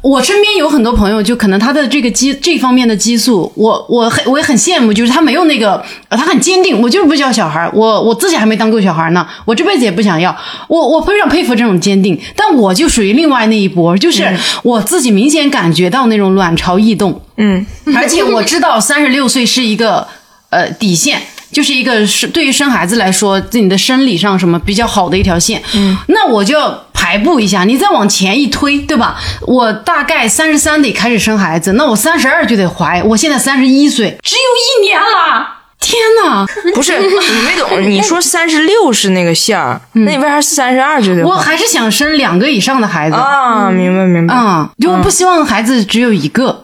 [0.03, 10.37] 我身边有很多朋友，就可能他的这个激这方面的激素，我我很我也很羡慕，就是他没有那个，呃他很坚定，我就是不要小孩儿，我我自己还没当够小孩儿呢，我这辈子也不想要，
[10.69, 14.33] 我我非常佩服这种坚定，但我就属于另外那一波，就是
[14.63, 20.07] 我自己明显感觉到那种卵巢异动，嗯，而且我知道三十六岁是一个
[20.51, 21.21] 呃底线，
[21.53, 25.63] 就是一个是对于生孩子来说，自己的生理上什么比较好的一条线。
[25.75, 29.17] 嗯，那我就要排布一下，你再往前一推，对吧？
[29.43, 35.53] 我大概三十三得开始生孩子，那我三十二就得怀，我现在三十一岁，只有一年了。
[35.79, 36.45] 天哪！
[36.75, 37.07] 不是你
[37.45, 43.71] 没懂， 你说三十六是那个线儿，那你为啥三十二就得怀我还是想生两个以上的孩子啊？
[43.71, 44.35] 明白明白。
[44.35, 46.56] 啊、就我不希望孩子只有一个。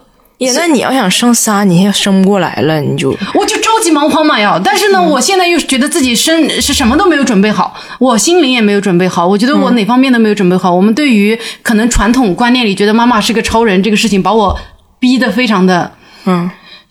[0.47, 10.75] 呀，那你要想生仨，你现在生不过来了，你就我就着急忙慌嘛要，但是呢，我现在又觉得自己生是什么都没有准备好，我心灵也没有准备好，我觉得我哪方面都没有准备好。
[10.75, 14.59] 我们对于可能传统观念里觉得妈妈是个超人这个事情，把我
[14.99, 15.93] 逼得非常的
[16.25, 16.51] 嗯。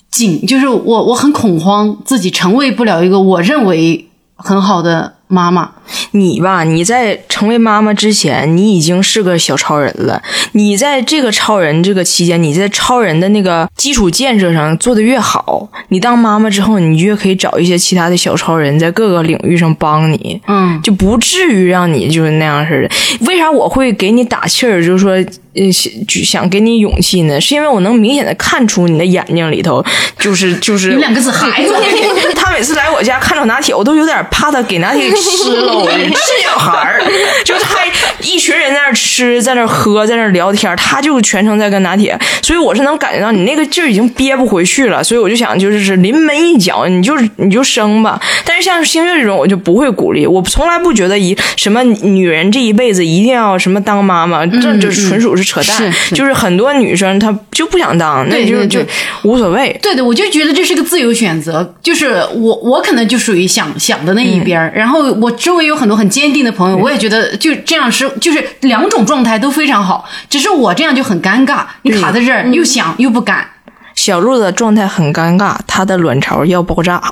[0.10, 5.72] 紧，就是我我很恐慌，自己成为不了一个我认为很好的妈妈。
[6.12, 10.22] 你吧，你在成为妈妈之前，你已经是个小超人了。
[10.54, 23.26] 你在这个超人这个期间，你在超人的那个基础建设上做的越好，你当妈妈之后，你越可以找一些其他的小超人，在各个领域上帮你，嗯，就不至于让你就是那样似的。
[23.26, 25.12] 为啥我会给你打气儿，就是说，
[25.56, 27.40] 呃，想就想给你勇气呢？
[27.42, 29.84] 是因为我能明显的看出你的眼睛里头，
[30.18, 31.76] 就是就是有两个字孩子。
[32.36, 35.78] 他每次来我家看着拿铁，我都有点怕他给拿铁给吃了。
[35.78, 37.02] 我这小孩儿，
[37.46, 37.80] 就是他
[38.22, 48.20] 一群人在那吃，在那喝，在那聊天，他就全程在跟拿铁，所以我是能感觉到你那个劲儿已经憋不回去了，所以我就想就是临门一脚，你就你就生吧。
[48.46, 55.78] 但是像星月这种，我就不会鼓励，我从来不觉得一什么女人这一辈子一定要什么当妈妈，这这纯属是扯淡。
[55.78, 58.80] 是是就是很多女生她就不想当，那就就
[59.24, 59.78] 无所谓。
[59.82, 73.48] 对对，我就觉得这是个自由选择，就是我我可能就属于想想的那一边儿、然后我周围有很多很坚定的朋友，我也觉得就这样是就是两种状态都非常好，只是我这样就很尴尬，你卡在这儿又想又不敢，
[73.96, 77.02] 小鹿的状态很尴尬，她的卵巢要爆炸。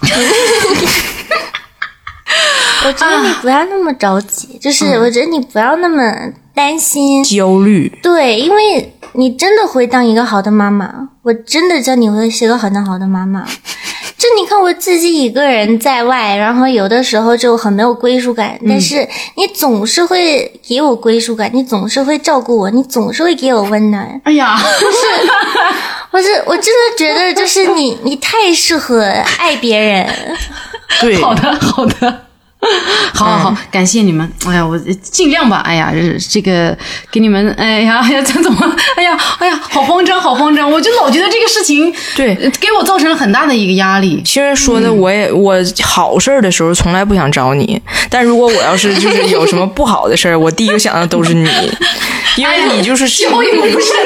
[2.85, 6.01] 我觉得你不要那么着急，就是我觉得你不要那么
[6.55, 7.23] 担心。
[7.23, 13.45] 焦虑，对，因为你真的会当一个好的妈妈，我真的知道你会是一个很好的妈妈。
[14.19, 24.19] 就你看我自己一个人在外，然后有的时候就很没有归属感，但是你总是会给我归属感，你总是会照顾我，你总是会给我温暖。
[24.25, 24.59] 哎呀，
[26.11, 29.03] 我是我真的觉得，就是你，你太适合
[29.37, 30.05] 爱别人。
[30.99, 32.28] 对，好的好的。
[33.15, 34.29] 好好好，感谢你们！
[34.45, 35.57] 哎呀，我尽量吧。
[35.65, 36.77] 哎呀，这这个
[37.11, 38.75] 给你们，哎呀，哎呀，这怎么？
[38.97, 40.69] 哎呀，哎呀，好慌张，好慌张！
[40.69, 44.21] 我就老觉得这个事情，对呃给我造成了很大的一个压力。
[44.25, 51.49] 其实说的我也我好事儿的时候从来不想找你，但如果我要是就是有什么不好的事儿， 我第一个想到都是你，
[52.35, 53.89] 因为你就是后一步不慎。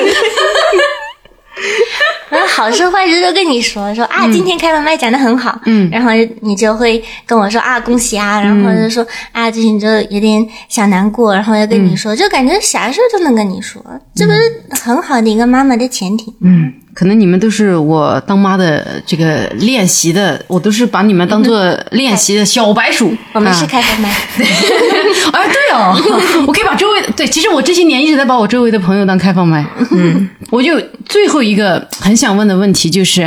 [2.33, 6.09] 然后好事坏事都跟你说，说啊，今天开完麦讲的很好，嗯，然后
[6.41, 13.79] 你就会跟我说啊，恭喜啊，然后就说啊，最近就有点小难过，然后要跟你说，就感觉啥事儿都能跟你说，
[14.15, 14.39] 这不是
[14.71, 16.33] 很好的一个妈妈的前提？
[16.41, 23.15] 嗯，可能你们都是我当妈的这个练习的，我都是把你们当做练习的小白鼠。
[23.33, 23.67] 我们是啊。
[23.69, 24.09] 开放麦，
[25.31, 25.95] 哎，对哦，
[26.47, 29.65] 我可以把周围对，其实我这些年一直在把我周围的朋友当开放麦。
[29.91, 33.21] 嗯，我就最后一个很想问的问题就是，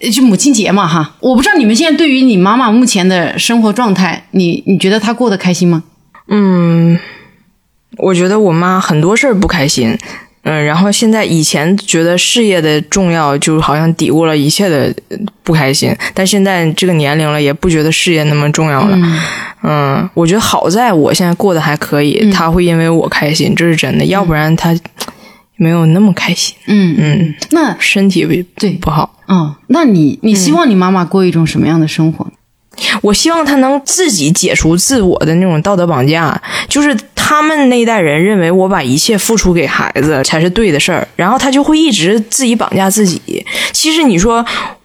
[0.00, 5.82] 呃就母亲节嘛哈，我不知道你们现在对于你妈妈目前的生活状态，你你觉得她过得开心吗？
[6.28, 6.98] 嗯，
[7.98, 9.98] 我觉得我妈很多事儿不开心，
[10.44, 14.92] 嗯，然后现在以前觉得事业的重要，就好像抵过了一切的
[15.44, 18.98] 不开心，但现在这个年龄了，也不觉得事业那么重要了。
[19.62, 24.76] 嗯，我觉得好在我现在过得还可以，他会因为我开心，这是真的，要不然他
[25.56, 26.56] 没有那么开心。
[26.66, 29.20] 嗯嗯，那身体不对不好。
[29.26, 32.26] 哦，那你你希望你妈妈过一种什么样的生活？
[33.02, 43.44] 我希望他能自己解除自我的那种道德绑架，就是他们那一代人认为我把一切付出给孩子才是对的事儿，然后他就会一直自己绑架自己。
[43.72, 44.44] 其实你说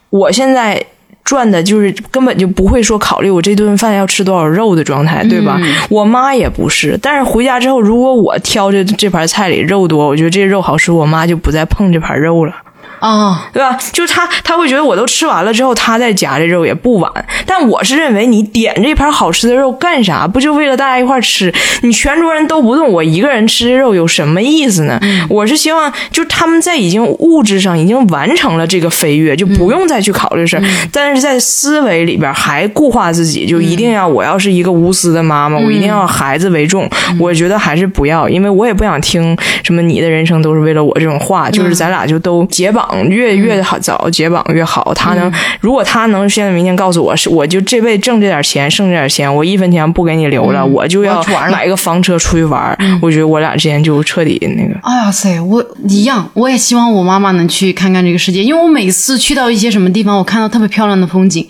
[0.10, 0.84] 我现在
[1.24, 5.60] 赚的就是根本就不会说考虑我这顿饭要吃多少肉的状态，对吧？
[5.90, 12.54] 我妈也不是，但是回家之后，如果我挑这这盘菜里肉多，我觉得这肉好吃，我妈就不再碰这盘肉了。
[13.00, 13.78] 哦，对吧？
[13.92, 17.12] 就是他，他会觉得我都吃完了之后，他再夹这肉也不晚。
[17.46, 20.28] 但我是认为，你点这盘好吃的肉干啥？
[20.28, 21.54] 不就为了大家一块吃？
[21.82, 25.00] 你全桌人都不动，我一个人吃这肉有什么意思呢？
[25.30, 30.64] 我是希望，就他们在已经物质上已经完成了这个飞跃，就不用再去考虑事儿。
[30.92, 36.90] 但是在思维里边还固化自己，就一定要我要是一个无私的妈妈，我一定要孩子为重。
[37.20, 41.50] 我觉得还是不要，因为我也不想听什么你的人生都是为了我这种话。
[41.58, 42.87] 就是咱俩就都解绑。
[43.10, 44.94] 越越好早解绑越好。
[44.94, 52.78] 他能，如果他能现在明天告诉我是，我就这辈子挣这点钱，剩这点钱，我一分钱不给你留了，我就要买一个房车出去玩。
[53.02, 54.80] 我觉得我俩之间就彻底那个。
[54.84, 61.48] 哎呀塞，我一样，我也希望我妈妈能去看看这个世界，因为我每次去到一些什么地方，我看到特别漂亮的风景。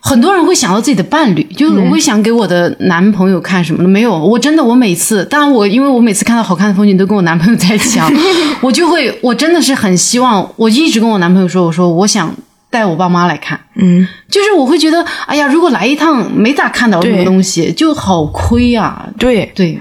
[0.00, 3.88] 很多人会想到自己的伴侣，就我会想给我的男朋友看什么的。
[3.88, 8.10] 没有，我真的我每次，当然我因为我每次看到好看的风景都跟我男朋友在一起啊，
[8.62, 12.34] 我就会我真的是很希望，我一直跟我男朋友说，我说我想
[12.70, 19.52] 带我爸妈来看，嗯，就是我会觉得，哎呀，如果来一趟没咋看到什么东西，就好亏呀、对。
[19.54, 19.78] 对，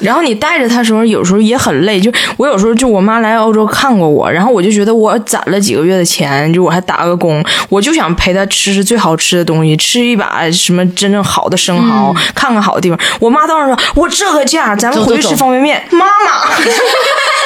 [0.00, 2.00] 然后你带着他的时候，有时候也很累。
[2.00, 12.98] 就我有时候就我妈来欧洲看过我，然后我就觉得我攒了几个月的钱，就我还打个工，我就想陪她吃吃最好吃的东西，吃一把什么真正好的生蚝，看看好的地方。
[13.20, 16.48] 我妈当时说：“我这个价，咱们回去吃方便面。”妈妈。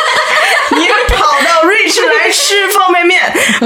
[1.17, 3.21] 跑到瑞士来吃方便面，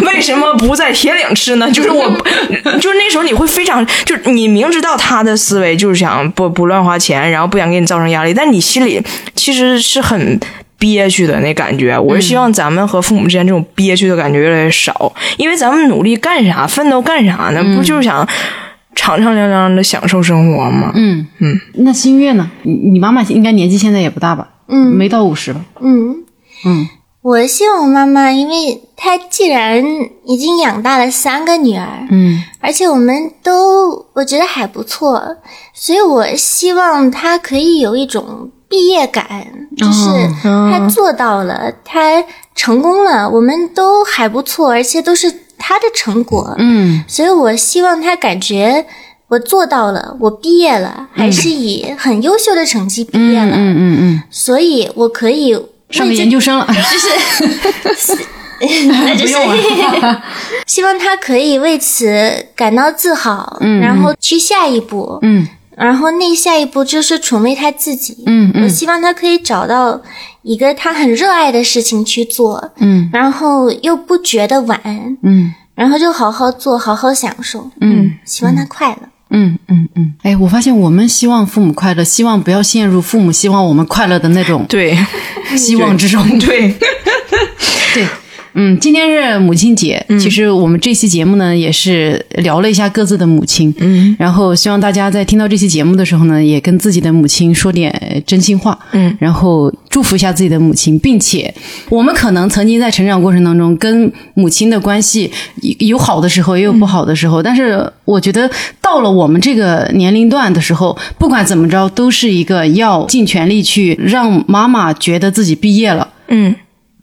[0.06, 1.70] 为什么不在铁岭吃呢？
[1.72, 2.08] 就是我，
[2.80, 9.02] 就是那时候你会非常，就是你明知道他的思维就是想不不乱花钱，然后不想给你造成压力，但你心里
[9.34, 10.38] 其实是很
[10.78, 11.98] 憋屈的那感觉。
[11.98, 17.62] 我是希望咱们和父母之间这种憋屈的感觉越来越少，因为咱们努力干啥，奋斗干啥呢？
[17.76, 18.26] 不就是想
[18.94, 20.92] 敞敞亮亮的享受生活吗？
[20.94, 21.60] 嗯嗯。
[21.74, 22.50] 那新月呢？
[22.62, 24.48] 你你妈妈应该年纪现在也不大吧？
[24.68, 25.60] 嗯没到五十吧？
[25.80, 26.16] 嗯，
[26.64, 26.88] 嗯
[27.28, 29.84] 我希望我妈妈，因为她既然
[30.24, 32.42] 已经养大了三个女儿，嗯。
[32.58, 35.36] 而且我们都我觉得还不错，
[35.74, 39.26] 所以我希望她可以有一种毕业感，
[39.76, 40.08] 就是
[40.42, 42.24] 她做到了，她
[42.54, 47.04] 成功了，我们都还不错，而且都是她的成果，嗯。
[47.06, 48.86] 所以我希望她感觉
[49.28, 55.54] 我做到了，我毕业了，还是以很优秀的成绩毕业了，嗯嗯嗯，所以我可以
[55.90, 58.16] 上个研究生了，就是
[58.58, 60.22] 不用了。
[60.66, 65.46] 希望他可以为此感到自豪，然后去下一步，嗯。
[65.76, 68.24] 然后那下一步就是宠为他自己。
[68.26, 68.64] 嗯嗯。
[68.64, 70.02] 我希望他可以找到
[70.42, 73.08] 一个他很热爱的事情去做，嗯。
[73.12, 74.80] 然后又不觉得晚，
[75.22, 75.54] 嗯。
[75.76, 77.70] 然后就好好做，好好享受。
[77.80, 78.18] 嗯。
[78.24, 78.98] 希望他快乐。
[79.02, 84.96] 嗯嗯嗯嗯，哎，我发现我们希望父母快乐，希望不要陷入父母希望我们快乐的那种对。
[85.56, 86.22] 希望之中。
[86.40, 86.74] 对，
[87.94, 88.06] 对，
[88.54, 101.52] 嗯，今天是母亲节，其实我们这期节目呢也是聊了一下各自的母亲，嗯，然后希望大家在听到这期节目的时候呢，也跟自己的母亲说点真心话，嗯，然后祝福一下自己的母亲，并且
[101.88, 105.30] 我们可能曾经在成长过程当中跟母亲的关系
[105.78, 116.08] 有好的时候，也有不好的时候，但是我觉得到了我们这个年龄段的时候，不管怎么着，都是一个要尽全力去让妈妈觉得自己毕业了。
[116.28, 116.54] 嗯。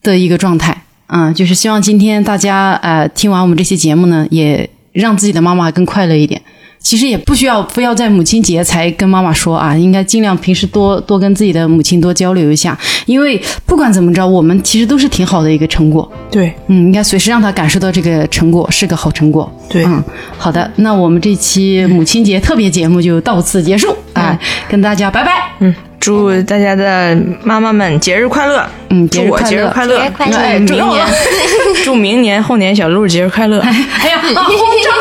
[0.03, 0.74] 的一个状态。
[1.07, 6.41] 嗯，就是希望今天大家呃听完我们这期节目呢，也让自己的妈妈更快乐一点。
[6.79, 12.77] 其实也不需要非要在母亲节才跟妈妈说啊，应该尽量平时多多跟自己的母亲多交流一下，
[13.07, 16.07] 因为不管怎么着，我们其实都是挺好的一个成果。
[16.29, 19.51] 对嗯，应该随时让她感受到这个成果是个好成果。
[19.67, 20.03] 对嗯，
[20.37, 24.39] 好的，那我们这期母亲节特别节目就到此结束啊、
[24.69, 25.31] 跟大家拜拜。
[25.61, 25.73] 嗯，
[26.05, 28.63] 祝大家的妈妈们节日快乐！
[28.89, 29.49] 嗯节日祝我快
[29.87, 30.59] 乐节日快乐！
[30.67, 31.07] 祝明年，
[31.83, 33.59] 祝明年后年小鹿节日快乐！
[33.65, 34.93] 哎呀，啊好长